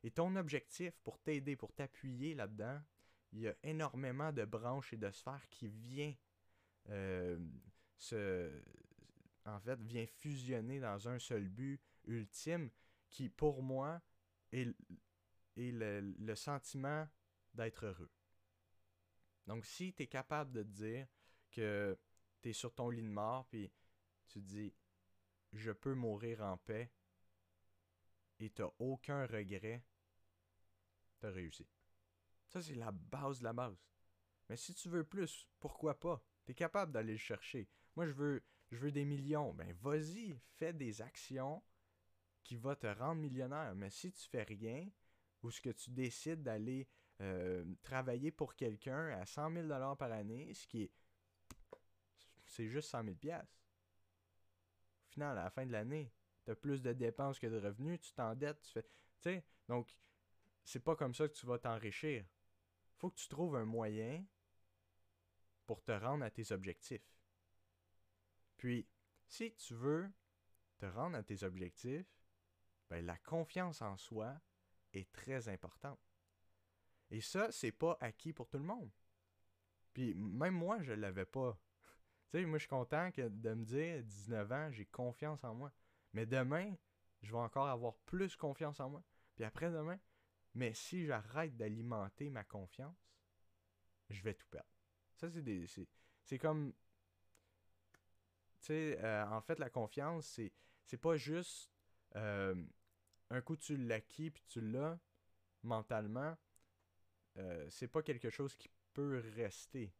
Et 0.03 0.11
ton 0.11 0.35
objectif, 0.35 0.97
pour 1.03 1.19
t'aider, 1.19 1.55
pour 1.55 1.73
t'appuyer 1.73 2.33
là-dedans, 2.33 2.81
il 3.31 3.41
y 3.41 3.47
a 3.47 3.55
énormément 3.63 4.31
de 4.31 4.45
branches 4.45 4.93
et 4.93 4.97
de 4.97 5.11
sphères 5.11 5.47
qui 5.49 5.67
viennent 5.67 6.15
euh, 6.89 7.37
en 9.45 9.59
fait, 9.59 9.79
vient 9.81 10.05
fusionner 10.05 10.79
dans 10.79 11.07
un 11.07 11.19
seul 11.19 11.47
but 11.47 11.81
ultime 12.05 12.69
qui, 13.09 13.29
pour 13.29 13.61
moi, 13.61 14.01
est, 14.51 14.73
le, 15.57 16.35
sentiment 16.35 17.07
d'être 17.53 17.85
heureux. 17.85 18.11
Donc, 19.49 19.65
si 19.65 19.91
tu 19.93 20.03
es 20.03 20.07
capable 20.07 20.51
de 20.51 20.61
te 20.61 20.67
dire 20.67 21.07
que 21.49 21.97
tu 22.39 22.49
es 22.49 22.53
sur 22.53 22.71
ton 22.71 22.91
lit 22.91 23.01
de 23.01 23.07
mort, 23.07 23.47
puis 23.47 23.71
tu 24.27 24.39
te 24.41 24.45
dis, 24.45 24.71
je 25.53 25.71
peux 25.71 25.95
mourir 25.95 26.41
en 26.41 26.55
paix, 26.57 26.91
et 28.37 28.51
tu 28.51 28.61
aucun 28.77 29.25
regret, 29.25 29.83
tu 31.19 31.25
as 31.25 31.31
réussi. 31.31 31.67
Ça, 32.47 32.61
c'est 32.61 32.75
la 32.75 32.91
base 32.91 33.39
de 33.39 33.45
la 33.45 33.53
base. 33.53 33.83
Mais 34.49 34.55
si 34.55 34.75
tu 34.75 34.87
veux 34.87 35.03
plus, 35.03 35.47
pourquoi 35.59 35.99
pas? 35.99 36.23
Tu 36.45 36.53
capable 36.53 36.91
d'aller 36.91 37.13
le 37.13 37.17
chercher. 37.17 37.67
Moi, 37.95 38.05
je 38.05 38.11
veux, 38.11 38.43
je 38.69 38.77
veux 38.77 38.91
des 38.91 39.03
millions. 39.03 39.55
Ben, 39.55 39.73
vas-y, 39.81 40.37
fais 40.57 40.73
des 40.73 41.01
actions 41.01 41.63
qui 42.43 42.55
vont 42.55 42.75
te 42.75 42.85
rendre 42.85 43.19
millionnaire. 43.19 43.73
Mais 43.73 43.89
si 43.89 44.11
tu 44.11 44.29
fais 44.29 44.43
rien, 44.43 44.87
ou 45.41 45.49
ce 45.49 45.59
que 45.59 45.71
tu 45.71 45.89
décides 45.89 46.43
d'aller 46.43 46.87
euh, 47.21 47.65
travailler 47.81 48.31
pour 48.31 48.55
quelqu'un 48.55 49.09
à 49.19 49.25
100 49.25 49.53
000 49.53 49.95
par 49.95 50.11
année, 50.11 50.53
ce 50.53 50.67
qui 50.67 50.83
est. 50.83 50.91
C'est 52.45 52.67
juste 52.67 52.89
100 52.89 53.03
000 53.03 53.15
Au 53.15 53.41
final, 55.09 55.37
à 55.37 55.43
la 55.43 55.49
fin 55.49 55.65
de 55.65 55.71
l'année, 55.71 56.11
tu 56.45 56.51
as 56.51 56.55
plus 56.55 56.81
de 56.81 56.93
dépenses 56.93 57.39
que 57.39 57.47
de 57.47 57.59
revenus, 57.59 57.99
tu 58.01 58.13
t'endettes, 58.13 58.61
tu 58.61 58.71
fais. 58.71 58.83
Tu 58.83 58.89
sais, 59.21 59.45
donc, 59.67 59.93
c'est 60.63 60.79
pas 60.79 60.95
comme 60.95 61.13
ça 61.13 61.27
que 61.27 61.33
tu 61.33 61.45
vas 61.45 61.59
t'enrichir. 61.59 62.25
Faut 62.97 63.09
que 63.09 63.17
tu 63.17 63.27
trouves 63.27 63.55
un 63.55 63.65
moyen 63.65 64.25
pour 65.65 65.83
te 65.83 65.91
rendre 65.91 66.23
à 66.23 66.31
tes 66.31 66.51
objectifs. 66.51 67.07
Puis, 68.57 68.87
si 69.27 69.53
tu 69.55 69.73
veux 69.73 70.11
te 70.77 70.85
rendre 70.85 71.17
à 71.17 71.23
tes 71.23 71.43
objectifs, 71.43 72.07
ben, 72.89 73.05
la 73.05 73.17
confiance 73.17 73.81
en 73.81 73.97
soi 73.97 74.39
est 74.93 75.11
très 75.11 75.47
importante. 75.47 75.99
Et 77.11 77.21
ça, 77.21 77.51
c'est 77.51 77.71
pas 77.71 77.97
acquis 77.99 78.33
pour 78.33 78.47
tout 78.49 78.57
le 78.57 78.63
monde. 78.63 78.89
Puis 79.93 80.13
même 80.15 80.53
moi, 80.53 80.81
je 80.81 80.93
l'avais 80.93 81.25
pas. 81.25 81.59
tu 82.31 82.39
sais, 82.39 82.45
moi, 82.45 82.57
je 82.57 82.63
suis 82.63 82.69
content 82.69 83.11
que 83.11 83.27
de 83.27 83.53
me 83.53 83.65
dire, 83.65 84.03
19 84.03 84.51
ans, 84.51 84.71
j'ai 84.71 84.85
confiance 84.85 85.43
en 85.43 85.55
moi. 85.55 85.71
Mais 86.13 86.25
demain, 86.25 86.75
je 87.21 87.31
vais 87.31 87.37
encore 87.37 87.67
avoir 87.67 87.95
plus 88.05 88.35
confiance 88.35 88.79
en 88.79 88.89
moi. 88.89 89.03
Puis 89.35 89.43
après-demain, 89.43 89.99
mais 90.53 90.73
si 90.73 91.05
j'arrête 91.05 91.55
d'alimenter 91.55 92.29
ma 92.29 92.43
confiance, 92.43 92.97
je 94.09 94.21
vais 94.23 94.33
tout 94.33 94.47
perdre. 94.49 94.69
Ça, 95.15 95.29
c'est 95.29 95.41
des. 95.41 95.65
C'est 96.23 96.39
comme. 96.39 96.73
Tu 98.61 98.67
sais, 98.67 98.99
euh, 99.03 99.25
en 99.27 99.41
fait, 99.41 99.57
la 99.59 99.69
confiance, 99.69 100.27
c'est, 100.27 100.51
c'est 100.85 100.97
pas 100.97 101.15
juste 101.15 101.71
euh, 102.15 102.55
un 103.29 103.41
coup 103.41 103.55
tu 103.55 103.77
l'acquis 103.77 104.31
puis 104.31 104.43
tu 104.47 104.61
l'as 104.61 104.99
mentalement. 105.63 106.37
Euh, 107.39 107.65
c'est 107.69 107.87
pas 107.87 108.01
quelque 108.01 108.29
chose 108.29 108.55
qui 108.55 108.69
peut 108.93 109.23
rester. 109.35 109.91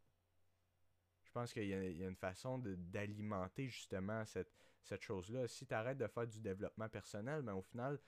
Je 1.22 1.30
pense 1.32 1.52
qu'il 1.52 1.66
y, 1.66 1.74
a 1.74 2.08
une 2.08 2.16
façon 2.16 2.58
d'alimenter 2.58 3.68
justement 3.68 4.24
cette, 4.24 4.52
cette 4.82 5.02
chose-là. 5.02 5.46
Si 5.46 5.66
tu 5.66 5.74
arrêtes 5.74 5.98
de 5.98 6.06
faire 6.08 6.26
du 6.26 6.40
développement 6.40 6.88
personnel, 6.88 7.42
ben, 7.42 7.54
au 7.54 7.62
final, 7.62 8.00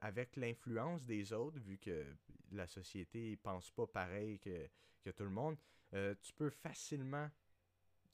avec 0.00 0.36
l'influence 0.36 1.04
des 1.04 1.32
autres, 1.32 1.58
vu 1.58 1.76
que 1.76 2.06
la 2.52 2.66
société 2.66 3.36
pense 3.36 3.70
pas 3.70 3.86
pareil 3.86 4.38
que, 4.38 4.68
que 5.04 5.10
tout 5.10 5.24
le 5.24 5.30
monde, 5.30 5.56
euh, 5.92 6.14
tu 6.22 6.32
peux 6.32 6.50
facilement 6.50 7.30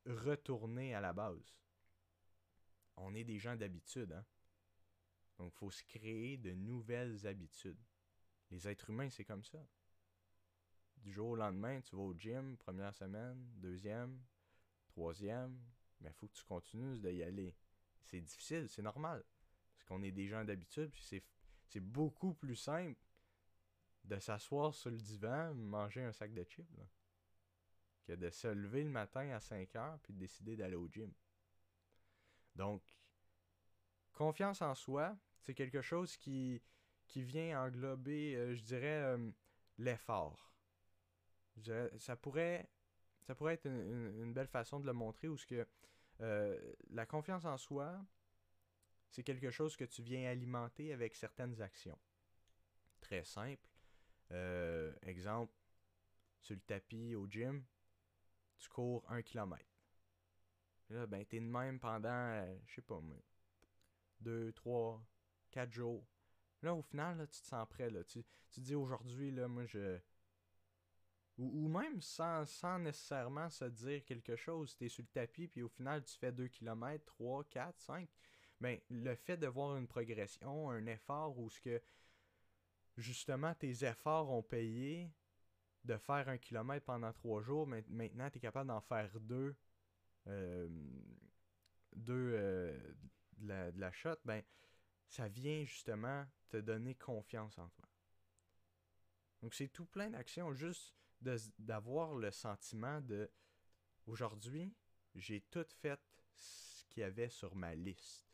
retourner 0.04 0.94
à 0.94 1.00
la 1.00 1.12
base. 1.12 1.56
On 2.96 3.14
est 3.14 3.24
des 3.24 3.38
gens 3.38 3.56
d'habitude, 3.56 4.12
hein? 4.12 4.24
Donc, 5.38 5.52
il 5.54 5.58
faut 5.58 5.70
se 5.70 5.82
créer 5.84 6.36
de 6.36 6.52
nouvelles 6.52 7.26
habitudes. 7.26 7.80
Les 8.50 8.68
êtres 8.68 8.90
humains, 8.90 9.08
c'est 9.08 9.24
comme 9.24 9.44
ça. 9.44 9.64
Du 11.02 11.12
jour 11.12 11.30
au 11.30 11.36
lendemain, 11.36 11.80
tu 11.80 11.96
vas 11.96 12.02
au 12.02 12.14
gym, 12.14 12.56
première 12.58 12.94
semaine, 12.94 13.38
deuxième, 13.56 14.20
troisième, 14.86 15.58
mais 16.00 16.10
il 16.10 16.12
faut 16.12 16.26
que 16.28 16.34
tu 16.34 16.44
continues 16.44 16.98
d'y 16.98 17.22
aller. 17.22 17.56
C'est 18.04 18.20
difficile, 18.20 18.68
c'est 18.68 18.82
normal. 18.82 19.24
Parce 19.72 19.84
qu'on 19.84 20.02
est 20.02 20.10
des 20.10 20.28
gens 20.28 20.44
d'habitude, 20.44 20.90
puis 20.90 21.02
c'est, 21.02 21.80
beaucoup 21.80 22.34
plus 22.34 22.56
simple 22.56 23.00
de 24.04 24.18
s'asseoir 24.18 24.74
sur 24.74 24.90
le 24.90 24.98
divan, 24.98 25.54
manger 25.54 26.02
un 26.02 26.12
sac 26.12 26.34
de 26.34 26.42
chips 26.42 26.66
que 28.04 28.12
de 28.12 28.28
se 28.28 28.48
lever 28.48 28.82
le 28.82 28.90
matin 28.90 29.30
à 29.30 29.40
5 29.40 29.76
heures 29.76 29.98
puis 30.00 30.12
de 30.12 30.18
décider 30.18 30.56
d'aller 30.56 30.74
au 30.74 30.88
gym. 30.88 31.12
Donc, 32.56 32.82
confiance 34.12 34.62
en 34.62 34.74
soi, 34.74 35.16
c'est 35.38 35.54
quelque 35.54 35.80
chose 35.80 36.16
qui, 36.16 36.60
qui 37.06 37.22
vient 37.22 37.64
englober, 37.64 38.34
euh, 38.34 38.54
je 38.54 38.62
dirais, 38.62 39.02
euh, 39.02 39.30
l'effort. 39.78 40.49
Ça 41.96 42.16
pourrait, 42.16 42.68
ça 43.22 43.34
pourrait 43.34 43.54
être 43.54 43.66
une, 43.66 44.32
belle 44.32 44.48
façon 44.48 44.80
de 44.80 44.86
le 44.86 44.92
montrer 44.92 45.28
où 45.28 45.36
ce 45.36 45.46
que 45.46 45.66
euh, 46.20 46.74
la 46.90 47.06
confiance 47.06 47.44
en 47.44 47.56
soi, 47.56 48.04
c'est 49.10 49.22
quelque 49.22 49.50
chose 49.50 49.76
que 49.76 49.84
tu 49.84 50.02
viens 50.02 50.30
alimenter 50.30 50.92
avec 50.92 51.14
certaines 51.14 51.60
actions. 51.60 51.98
Très 53.00 53.24
simple. 53.24 53.68
Euh, 54.32 54.92
exemple, 55.02 55.52
sur 56.40 56.54
le 56.54 56.60
tapis 56.60 57.14
au 57.14 57.26
gym, 57.26 57.64
tu 58.58 58.68
cours 58.68 59.04
un 59.10 59.22
kilomètre. 59.22 59.64
là, 60.90 61.06
ben, 61.06 61.24
t'es 61.24 61.40
de 61.40 61.46
même 61.46 61.80
pendant, 61.80 62.08
euh, 62.08 62.56
je 62.66 62.76
sais 62.76 62.82
pas, 62.82 63.00
deux, 64.20 64.52
trois, 64.52 65.02
quatre 65.50 65.72
jours. 65.72 66.06
Là, 66.62 66.74
au 66.74 66.82
final, 66.82 67.16
là, 67.16 67.26
tu 67.26 67.40
te 67.40 67.46
sens 67.46 67.66
prêt. 67.68 67.90
Là. 67.90 68.04
Tu, 68.04 68.22
tu 68.50 68.60
dis 68.60 68.74
aujourd'hui, 68.74 69.30
là, 69.30 69.48
moi, 69.48 69.64
je. 69.66 69.98
Ou, 71.40 71.68
même 71.68 72.02
sans, 72.02 72.44
sans, 72.44 72.78
nécessairement 72.78 73.48
se 73.48 73.64
dire 73.64 74.04
quelque 74.04 74.36
chose. 74.36 74.76
Tu 74.76 74.84
es 74.84 74.88
sur 74.90 75.02
le 75.02 75.08
tapis, 75.08 75.48
puis 75.48 75.62
au 75.62 75.70
final, 75.70 76.04
tu 76.04 76.14
fais 76.18 76.32
2 76.32 76.48
km, 76.48 77.02
3, 77.06 77.44
4, 77.44 77.80
5. 77.80 78.08
Ben, 78.60 78.78
le 78.90 79.14
fait 79.14 79.38
de 79.38 79.46
voir 79.46 79.78
une 79.78 79.86
progression, 79.86 80.68
un 80.68 80.84
effort, 80.84 81.38
ou 81.38 81.48
ce 81.48 81.58
que 81.58 81.80
justement 82.98 83.54
tes 83.54 83.86
efforts 83.86 84.30
ont 84.30 84.42
payé 84.42 85.10
de 85.84 85.96
faire 85.96 86.28
un 86.28 86.36
kilomètre 86.36 86.84
pendant 86.84 87.12
trois 87.14 87.40
jours, 87.40 87.66
mais 87.66 87.82
maintenant 87.88 88.28
tu 88.28 88.36
es 88.36 88.40
capable 88.40 88.68
d'en 88.68 88.82
faire 88.82 89.10
deux, 89.20 89.56
euh, 90.26 90.68
deux 91.96 92.32
euh, 92.34 92.78
de, 93.38 93.48
la, 93.48 93.72
de 93.72 93.80
la 93.80 93.90
shot, 93.92 94.16
ben 94.26 94.42
ça 95.08 95.26
vient 95.28 95.64
justement 95.64 96.26
te 96.50 96.58
donner 96.58 96.94
confiance 96.94 97.58
en 97.58 97.68
toi. 97.70 97.88
Donc 99.40 99.54
c'est 99.54 99.68
tout 99.68 99.86
plein 99.86 100.10
d'actions, 100.10 100.52
juste 100.52 100.94
d'avoir 101.20 102.14
le 102.14 102.30
sentiment 102.30 103.00
de 103.00 103.30
aujourd'hui, 104.06 104.74
j'ai 105.14 105.40
tout 105.42 105.66
fait 105.80 106.00
ce 106.34 106.84
qu'il 106.86 107.02
y 107.02 107.04
avait 107.04 107.28
sur 107.28 107.54
ma 107.54 107.74
liste. 107.74 108.26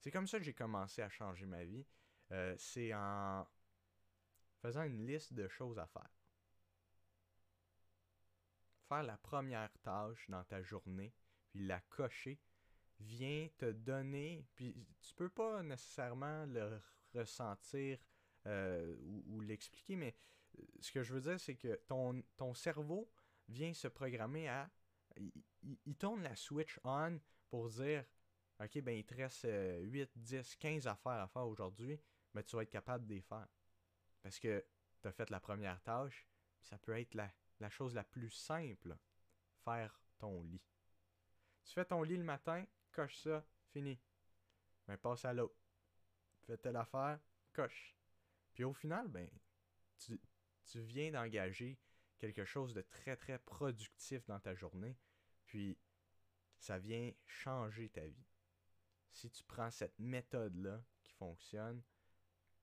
C'est 0.00 0.10
comme 0.10 0.26
ça 0.26 0.38
que 0.38 0.44
j'ai 0.44 0.54
commencé 0.54 1.02
à 1.02 1.08
changer 1.08 1.46
ma 1.46 1.64
vie. 1.64 1.84
Euh, 2.32 2.54
c'est 2.58 2.94
en 2.94 3.46
faisant 4.62 4.82
une 4.84 5.06
liste 5.06 5.32
de 5.32 5.48
choses 5.48 5.78
à 5.78 5.86
faire. 5.86 6.10
Faire 8.88 9.02
la 9.02 9.16
première 9.16 9.72
tâche 9.82 10.28
dans 10.28 10.44
ta 10.44 10.62
journée, 10.62 11.12
puis 11.50 11.66
la 11.66 11.80
cocher, 11.80 12.40
vient 13.00 13.48
te 13.58 13.70
donner, 13.72 14.44
puis 14.54 14.74
tu 15.02 15.14
peux 15.14 15.28
pas 15.28 15.62
nécessairement 15.62 16.46
le 16.46 16.80
ressentir 17.14 17.98
euh, 18.46 18.94
ou, 19.26 19.40
l'expliquer, 19.40 19.96
mais 19.96 20.14
ce 20.80 20.92
que 20.92 21.02
je 21.02 21.12
veux 21.14 21.20
dire, 21.20 21.40
c'est 21.40 21.56
que 21.56 21.74
ton, 21.86 22.22
ton 22.36 22.54
cerveau 22.54 23.10
vient 23.48 23.72
se 23.72 23.88
programmer 23.88 24.48
à... 24.48 24.70
Il, 25.62 25.96
tourne 25.96 26.22
la 26.22 26.36
switch 26.36 26.78
on 26.84 27.18
pour 27.48 27.68
dire, 27.70 28.04
OK, 28.60 28.80
ben 28.82 28.96
il 28.96 29.04
te 29.04 29.14
reste 29.14 29.46
8, 29.48 30.10
10, 30.16 30.56
15 30.56 30.86
affaires 30.86 31.12
à 31.12 31.28
faire 31.28 31.46
aujourd'hui, 31.46 31.98
mais 32.34 32.42
tu 32.44 32.54
vas 32.56 32.62
être 32.62 32.70
capable 32.70 33.06
de 33.06 33.14
les 33.14 33.22
faire. 33.22 33.48
Parce 34.22 34.38
que 34.38 34.64
tu 35.00 35.08
as 35.08 35.12
fait 35.12 35.30
la 35.30 35.40
première 35.40 35.82
tâche, 35.82 36.26
ça 36.60 36.78
peut 36.78 36.98
être 36.98 37.14
la, 37.14 37.32
la 37.60 37.70
chose 37.70 37.94
la 37.94 38.04
plus 38.04 38.30
simple, 38.30 38.96
faire 39.64 39.98
ton 40.18 40.42
lit. 40.42 40.62
Tu 41.64 41.72
fais 41.72 41.84
ton 41.84 42.02
lit 42.02 42.16
le 42.16 42.24
matin, 42.24 42.64
coche 42.92 43.16
ça, 43.18 43.44
fini. 43.72 43.98
Mais 44.86 44.96
passe 44.96 45.24
à 45.24 45.32
l'autre. 45.32 45.56
Fais 46.46 46.56
telle 46.58 46.76
affaire, 46.76 47.18
coche. 47.52 47.96
Puis 48.54 48.64
au 48.64 48.72
final, 48.72 49.08
ben, 49.08 49.28
tu, 49.98 50.18
tu 50.66 50.80
viens 50.80 51.10
d'engager 51.10 51.78
quelque 52.18 52.44
chose 52.44 52.74
de 52.74 52.82
très 52.82 53.16
très 53.16 53.38
productif 53.38 54.26
dans 54.26 54.40
ta 54.40 54.54
journée. 54.54 54.96
Puis 55.46 55.78
ça 56.58 56.78
vient 56.78 57.12
changer 57.26 57.88
ta 57.88 58.06
vie. 58.06 58.26
Si 59.10 59.30
tu 59.30 59.42
prends 59.44 59.70
cette 59.70 59.98
méthode-là 59.98 60.82
qui 61.02 61.12
fonctionne, 61.12 61.82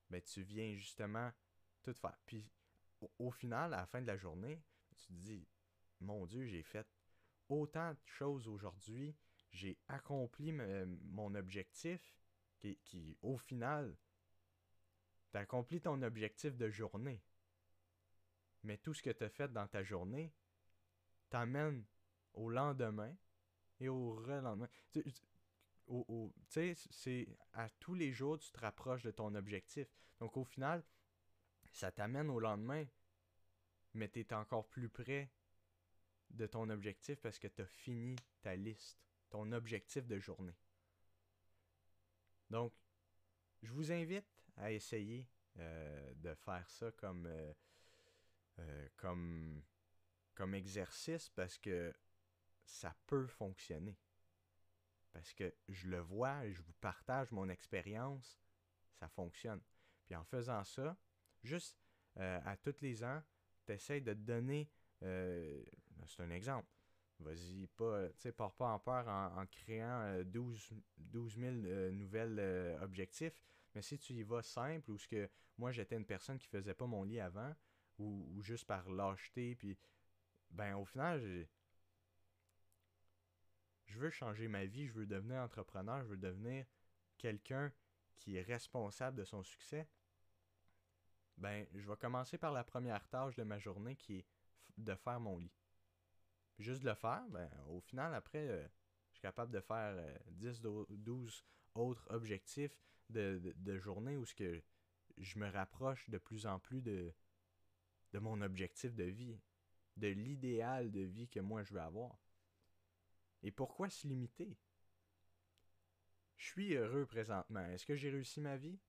ben 0.10 0.22
tu 0.22 0.44
viens 0.44 0.76
justement 0.76 1.32
tout 1.82 1.94
faire. 1.94 2.20
Puis 2.26 2.50
au, 3.20 3.32
final, 3.32 3.74
à 3.74 3.78
la 3.78 3.86
fin 3.86 4.02
de 4.02 4.08
la 4.08 4.18
journée, 4.18 4.62
tu 4.96 5.08
te 5.08 5.13
dis, 5.13 5.48
mon 6.00 6.26
Dieu, 6.26 6.46
j'ai 6.46 6.63
fait 6.63 6.88
autant 7.50 7.92
de 7.94 8.00
choses 8.06 8.48
aujourd'hui, 8.48 9.16
j'ai 9.52 9.78
accompli 9.88 10.52
mon 10.52 11.36
objectif 11.36 12.16
qui, 12.58 12.78
qui 12.84 13.18
au 13.22 13.38
final, 13.38 13.98
tu 15.32 15.38
as 15.38 15.42
accompli 15.42 15.82
ton 15.82 16.02
objectif 16.02 16.56
de 16.56 16.70
journée. 16.70 17.22
Mais 18.63 18.78
tout 18.78 18.93
ce 18.93 19.02
que 19.02 19.10
tu 19.10 19.23
as 19.23 19.30
fait 19.30 19.52
dans 19.52 19.67
ta 19.67 19.84
journée 19.84 20.34
t'amène 21.30 21.84
au 22.34 22.49
lendemain 22.49 23.15
et 23.80 23.89
au 23.89 24.13
relendemain. 24.15 24.69
Tu 24.91 25.04
sais, 26.47 26.76
c'est 26.91 27.28
à 27.54 27.69
tous 27.69 27.95
les 27.95 28.12
jours, 28.12 28.39
tu 28.39 28.52
te 28.52 28.60
rapproches 28.60 29.04
de 29.04 29.12
ton 29.12 29.36
objectif. 29.36 29.88
Donc 30.19 30.38
au 30.38 30.43
final, 30.43 30.84
ça 31.71 31.91
t'amène 31.91 32.30
au 32.30 32.39
lendemain, 32.39 32.86
mais 33.93 34.10
tu 34.10 34.19
es 34.19 34.34
encore 34.34 34.67
plus 34.67 34.89
près 34.89 35.32
de 36.30 36.47
ton 36.47 36.69
objectif 36.69 37.19
parce 37.21 37.39
que 37.39 37.47
tu 37.47 37.62
as 37.62 37.67
fini 37.67 38.15
ta 38.41 38.56
liste, 38.56 38.99
ton 39.30 39.52
objectif 39.52 40.08
de 40.08 40.19
journée. 40.19 40.56
Donc, 42.49 42.73
je 43.62 43.71
vous 43.71 43.91
invite 43.91 44.28
à 44.58 44.71
essayer 44.71 45.28
euh, 45.58 46.13
de 46.15 46.34
faire 46.36 46.69
ça 46.69 46.91
comme, 46.91 47.26
euh, 47.26 47.54
euh, 48.60 48.88
comme, 48.98 49.62
comme 50.36 50.56
exercice 50.56 51.30
parce 51.30 51.58
que 51.58 51.94
ça 52.66 52.96
peut 53.08 53.28
fonctionner. 53.28 53.98
Parce 55.12 55.34
que 55.34 55.54
je 55.68 55.89
le 55.89 56.00
vois, 56.00 56.50
je 56.50 56.62
vous 56.62 56.74
partage 56.82 57.32
mon 57.32 57.50
expérience, 57.50 58.39
ça 59.00 59.08
fonctionne. 59.08 59.62
Puis 60.06 60.16
en 60.16 60.24
faisant 60.24 60.63
ça, 60.63 60.98
juste 61.44 61.78
à 62.16 62.56
tous 62.58 62.82
les 62.82 63.04
ans, 63.04 63.22
tu 63.66 63.74
essaies 63.74 64.02
de 64.02 64.13
te 64.13 64.20
donner. 64.20 64.70
c'est 65.02 66.24
un 66.24 66.30
exemple. 66.32 66.68
Vas-y, 67.20 67.68
pas, 67.68 68.10
pars 68.36 68.54
pas 68.54 68.68
en 68.70 68.80
peur 68.80 69.08
en, 69.08 69.46
créant 69.46 70.24
12, 70.26 70.74
12 70.98 71.38
000 71.38 71.52
nouvelles 71.92 72.78
objectifs. 72.82 73.39
Mais 73.76 73.82
si 73.82 73.98
tu 73.98 74.13
y 74.13 74.24
vas 74.24 74.42
simple, 74.42 74.92
ou 74.92 74.98
ce 74.98 75.08
que 75.08 75.30
moi 75.58 75.72
j'étais 75.72 75.96
une 75.96 76.06
personne 76.06 76.38
qui 76.38 76.48
faisait 76.48 76.74
pas 76.74 76.86
mon 76.86 77.04
lit 77.04 77.20
avant, 77.20 77.54
ou, 78.04 78.42
juste 78.42 78.66
par 78.66 78.89
lâcheté, 78.89 79.56
puis 79.56 79.78
ben 80.52 80.76
au 80.76 80.86
final, 80.86 81.48
je 83.86 84.00
veux 84.00 84.10
changer 84.10 84.48
ma 84.48 84.66
vie, 84.66 84.88
je 84.88 84.94
veux 84.94 85.06
devenir 85.06 85.42
entrepreneur, 85.42 86.04
je 86.04 86.10
veux 86.10 86.18
devenir 86.18 86.66
quelqu'un 87.18 87.72
qui 88.16 88.38
est 88.38 88.42
responsable 88.42 89.18
de 89.18 89.24
son 89.24 89.44
succès. 89.44 89.88
Ben, 91.38 91.66
je 91.74 91.88
vais 91.88 91.98
commencer 91.98 92.38
par 92.38 92.52
la 92.52 92.63
première 92.63 93.08
tâche 93.08 93.36
de 93.36 93.44
ma 93.44 93.60
journée 93.60 93.96
qui 93.96 94.18
est 94.18 94.26
de 94.78 94.96
faire 94.96 95.20
mon 95.20 95.38
lit. 95.38 95.54
juste 96.60 96.82
de 96.82 96.89
le 96.89 96.96
faire, 96.96 97.24
ben, 97.30 97.50
au 97.68 97.82
final, 97.82 98.13
après, 98.13 98.48
euh, 98.48 98.68
je 99.10 99.16
suis 99.16 99.22
capable 99.22 99.52
de 99.52 99.60
faire 99.60 99.96
10, 100.32 100.62
euh, 100.66 100.86
12 100.89 101.44
autres 101.76 102.08
objectifs 102.12 102.78
de, 103.10 103.54
de, 103.56 103.78
journée 103.78 104.18
où 104.18 104.26
ce 104.26 104.34
que 104.34 104.63
je 105.18 105.39
me 105.39 105.50
rapproche 105.50 106.10
de 106.10 106.18
plus 106.18 106.46
en 106.46 106.60
plus 106.60 106.82
de, 106.82 107.13
de 108.13 108.19
mon 108.19 108.41
objectif 108.41 108.95
de 108.95 109.04
vie, 109.04 109.39
de 109.97 110.08
l'idéal 110.08 110.91
de 110.91 111.02
vie 111.02 111.28
que 111.28 111.39
moi 111.39 111.63
je 111.63 111.73
veux 111.73 111.82
avoir. 111.82 112.17
Et 113.41 113.52
pourquoi 113.52 113.89
se 113.89 114.08
limiter? 114.08 114.58
Je 116.38 116.45
suis 116.45 116.73
heureux 116.76 117.06
présentement. 117.06 117.65
Est-ce 117.67 117.86
que 117.86 117.95
j'ai 117.95 118.10
réussi 118.10 118.39
ma 118.39 118.58
vie? 118.58 118.80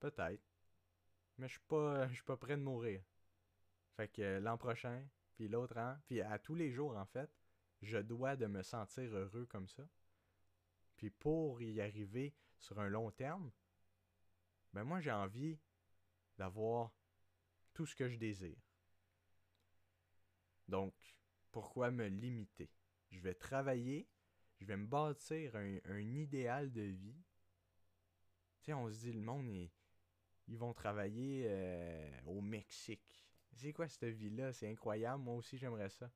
Peut-être. 0.00 0.42
Mais 1.38 1.48
je 1.48 1.52
suis 1.52 1.66
pas, 1.66 2.06
je 2.08 2.14
suis 2.14 2.24
pas 2.24 2.36
prêt 2.36 2.56
de 2.56 2.62
mourir. 2.62 3.02
Fait 3.96 4.08
que 4.08 4.38
l'an 4.38 4.58
prochain, 4.58 5.06
puis 5.34 5.48
l'autre 5.48 5.78
an, 5.78 5.96
puis 6.06 6.20
à 6.20 6.38
tous 6.38 6.54
les 6.54 6.70
jours 6.70 6.96
en 6.96 7.06
fait, 7.06 7.30
je 7.80 7.98
dois 7.98 8.36
de 8.36 8.46
me 8.46 8.62
sentir 8.62 9.14
heureux 9.14 9.46
comme 9.46 9.68
ça. 9.68 9.86
Puis 10.96 11.10
pour 11.10 11.60
y 11.62 11.80
arriver 11.80 12.34
sur 12.58 12.78
un 12.80 12.88
long 12.88 13.10
terme, 13.10 13.50
ben 14.72 14.84
moi 14.84 15.00
j'ai 15.00 15.12
envie 15.12 15.58
d'avoir 16.36 16.92
tout 17.74 17.86
ce 17.86 17.94
que 17.94 18.08
je 18.08 18.16
désire. 18.16 18.60
Donc, 20.68 20.94
pourquoi 21.50 21.90
me 21.90 22.06
limiter? 22.06 22.70
Je 23.10 23.20
vais 23.20 23.34
travailler, 23.34 24.08
je 24.60 24.66
vais 24.66 24.76
me 24.76 24.86
bâtir 24.86 25.54
un, 25.56 25.98
idéal 25.98 26.72
de 26.72 26.82
vie. 26.82 27.22
Tu 28.60 28.66
sais, 28.66 28.72
on 28.72 28.90
se 28.90 29.00
dit, 29.00 29.12
le 29.12 29.20
monde, 29.20 29.48
ils, 30.46 30.58
vont 30.58 30.72
travailler 30.72 31.46
euh, 31.48 32.20
au 32.26 32.40
Mexique. 32.40 33.26
C'est 33.54 33.72
quoi 33.72 33.88
cette 33.88 34.04
vie-là? 34.04 34.52
C'est 34.52 34.70
incroyable, 34.70 35.22
moi 35.22 35.34
aussi 35.34 35.58
j'aimerais 35.58 35.90
ça. 35.90 36.10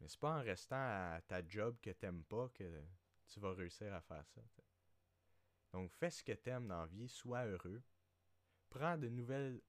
Mais 0.00 0.08
c'est 0.08 0.20
pas 0.20 0.38
en 0.38 0.42
restant 0.42 0.76
à 0.76 1.20
ta 1.26 1.46
job 1.46 1.76
que 1.80 1.90
t'aimes 1.90 2.24
pas 2.24 2.48
que 2.50 2.84
tu 3.26 3.40
vas 3.40 3.52
réussir 3.52 3.92
à 3.92 4.00
faire 4.00 4.26
ça. 4.28 4.42
Donc, 5.72 5.90
fais 5.90 6.10
ce 6.10 6.22
que 6.22 6.32
tu 6.32 6.50
aimes 6.50 6.68
dans 6.68 6.82
la 6.82 6.86
vie, 6.86 7.08
sois 7.08 7.44
heureux. 7.46 7.82
prends 8.68 8.96
de 8.96 9.08
nouvelles 9.08 9.60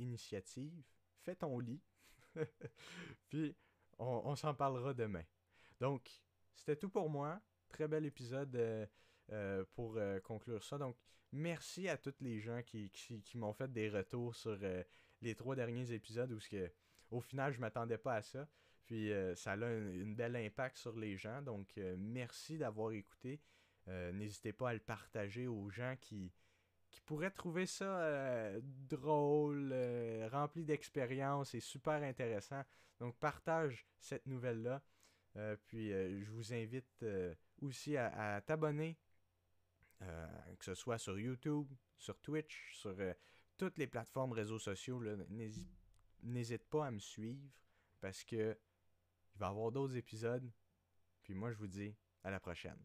initiatives, 0.00 0.82
fais 1.22 1.36
ton 1.36 1.58
lit, 1.58 1.82
puis 3.28 3.56
on, 3.98 4.34
s'en 4.36 4.54
parlera 4.54 4.94
demain. 4.94 5.24
Donc, 5.80 6.10
c'était 6.54 6.76
tout 6.76 6.88
pour 6.88 7.10
moi. 7.10 7.40
Très 7.68 7.86
bel 7.86 8.04
épisode 8.06 8.54
euh, 8.56 8.86
euh, 9.32 9.64
pour 9.74 9.96
euh, 9.96 10.18
conclure 10.20 10.64
ça. 10.64 10.78
Donc, 10.78 10.96
merci 11.32 11.88
à 11.88 11.96
tous 11.96 12.14
les 12.20 12.40
gens 12.40 12.62
qui, 12.62 12.90
m'ont 13.34 13.52
fait 13.52 13.70
des 13.72 13.88
retours 13.88 14.34
sur 14.34 14.58
les 15.20 15.34
trois 15.34 15.54
derniers 15.54 15.92
épisodes 15.92 16.32
où 16.32 16.38
que, 16.38 16.70
au 17.10 17.20
final, 17.20 17.52
je 17.52 17.60
m'attendais 17.60 17.98
pas 17.98 18.14
à 18.14 18.22
ça. 18.22 18.48
Puis 18.86 19.12
ça 19.36 19.52
a 19.52 19.56
un, 19.56 20.02
un, 20.02 20.12
bel 20.12 20.34
impact 20.34 20.76
sur 20.76 20.96
les 20.96 21.16
gens. 21.16 21.42
Donc, 21.42 21.76
merci 21.96 22.58
d'avoir 22.58 22.92
écouté. 22.92 23.40
N'hésitez 23.86 24.52
pas 24.52 24.70
à 24.70 24.74
le 24.74 24.80
partager 24.80 25.46
aux 25.46 25.70
gens 25.70 25.94
qui, 26.00 26.32
qui 26.90 27.00
pourraient 27.00 27.30
trouver 27.30 27.66
ça 27.66 28.52
drôle, 28.88 29.74
rempli 30.32 30.64
d'expérience 30.64 31.54
et 31.54 31.60
super 31.60 32.02
intéressant. 32.02 32.62
Donc 33.00 33.16
partage 33.16 33.86
cette 33.98 34.26
nouvelle-là. 34.26 34.82
Euh, 35.36 35.56
puis 35.66 35.92
euh, 35.92 36.22
je 36.22 36.30
vous 36.30 36.52
invite 36.52 37.02
euh, 37.02 37.34
aussi 37.62 37.96
à, 37.96 38.40
t'abonner, 38.42 38.96
que 40.58 40.64
ce 40.64 40.74
soit 40.74 40.98
sur 40.98 41.18
YouTube, 41.18 41.70
sur 41.98 42.18
Twitch, 42.20 42.72
sur 42.74 42.96
toutes 43.58 43.76
les 43.76 43.86
plateformes 43.86 44.32
réseaux 44.32 44.58
sociaux. 44.58 45.02
N'hésite 46.22 46.64
pas 46.64 46.86
à 46.86 46.90
me 46.90 46.98
suivre 46.98 47.46
parce 48.00 48.24
que 48.24 48.56
il 49.34 49.38
va 49.38 49.46
y 49.46 49.50
avoir 49.50 49.70
d'autres 49.70 49.96
épisodes. 49.96 50.50
Puis 51.22 51.34
moi 51.34 51.52
je 51.52 51.58
vous 51.58 51.66
dis 51.66 51.94
à 52.24 52.30
la 52.30 52.40
prochaine. 52.40 52.78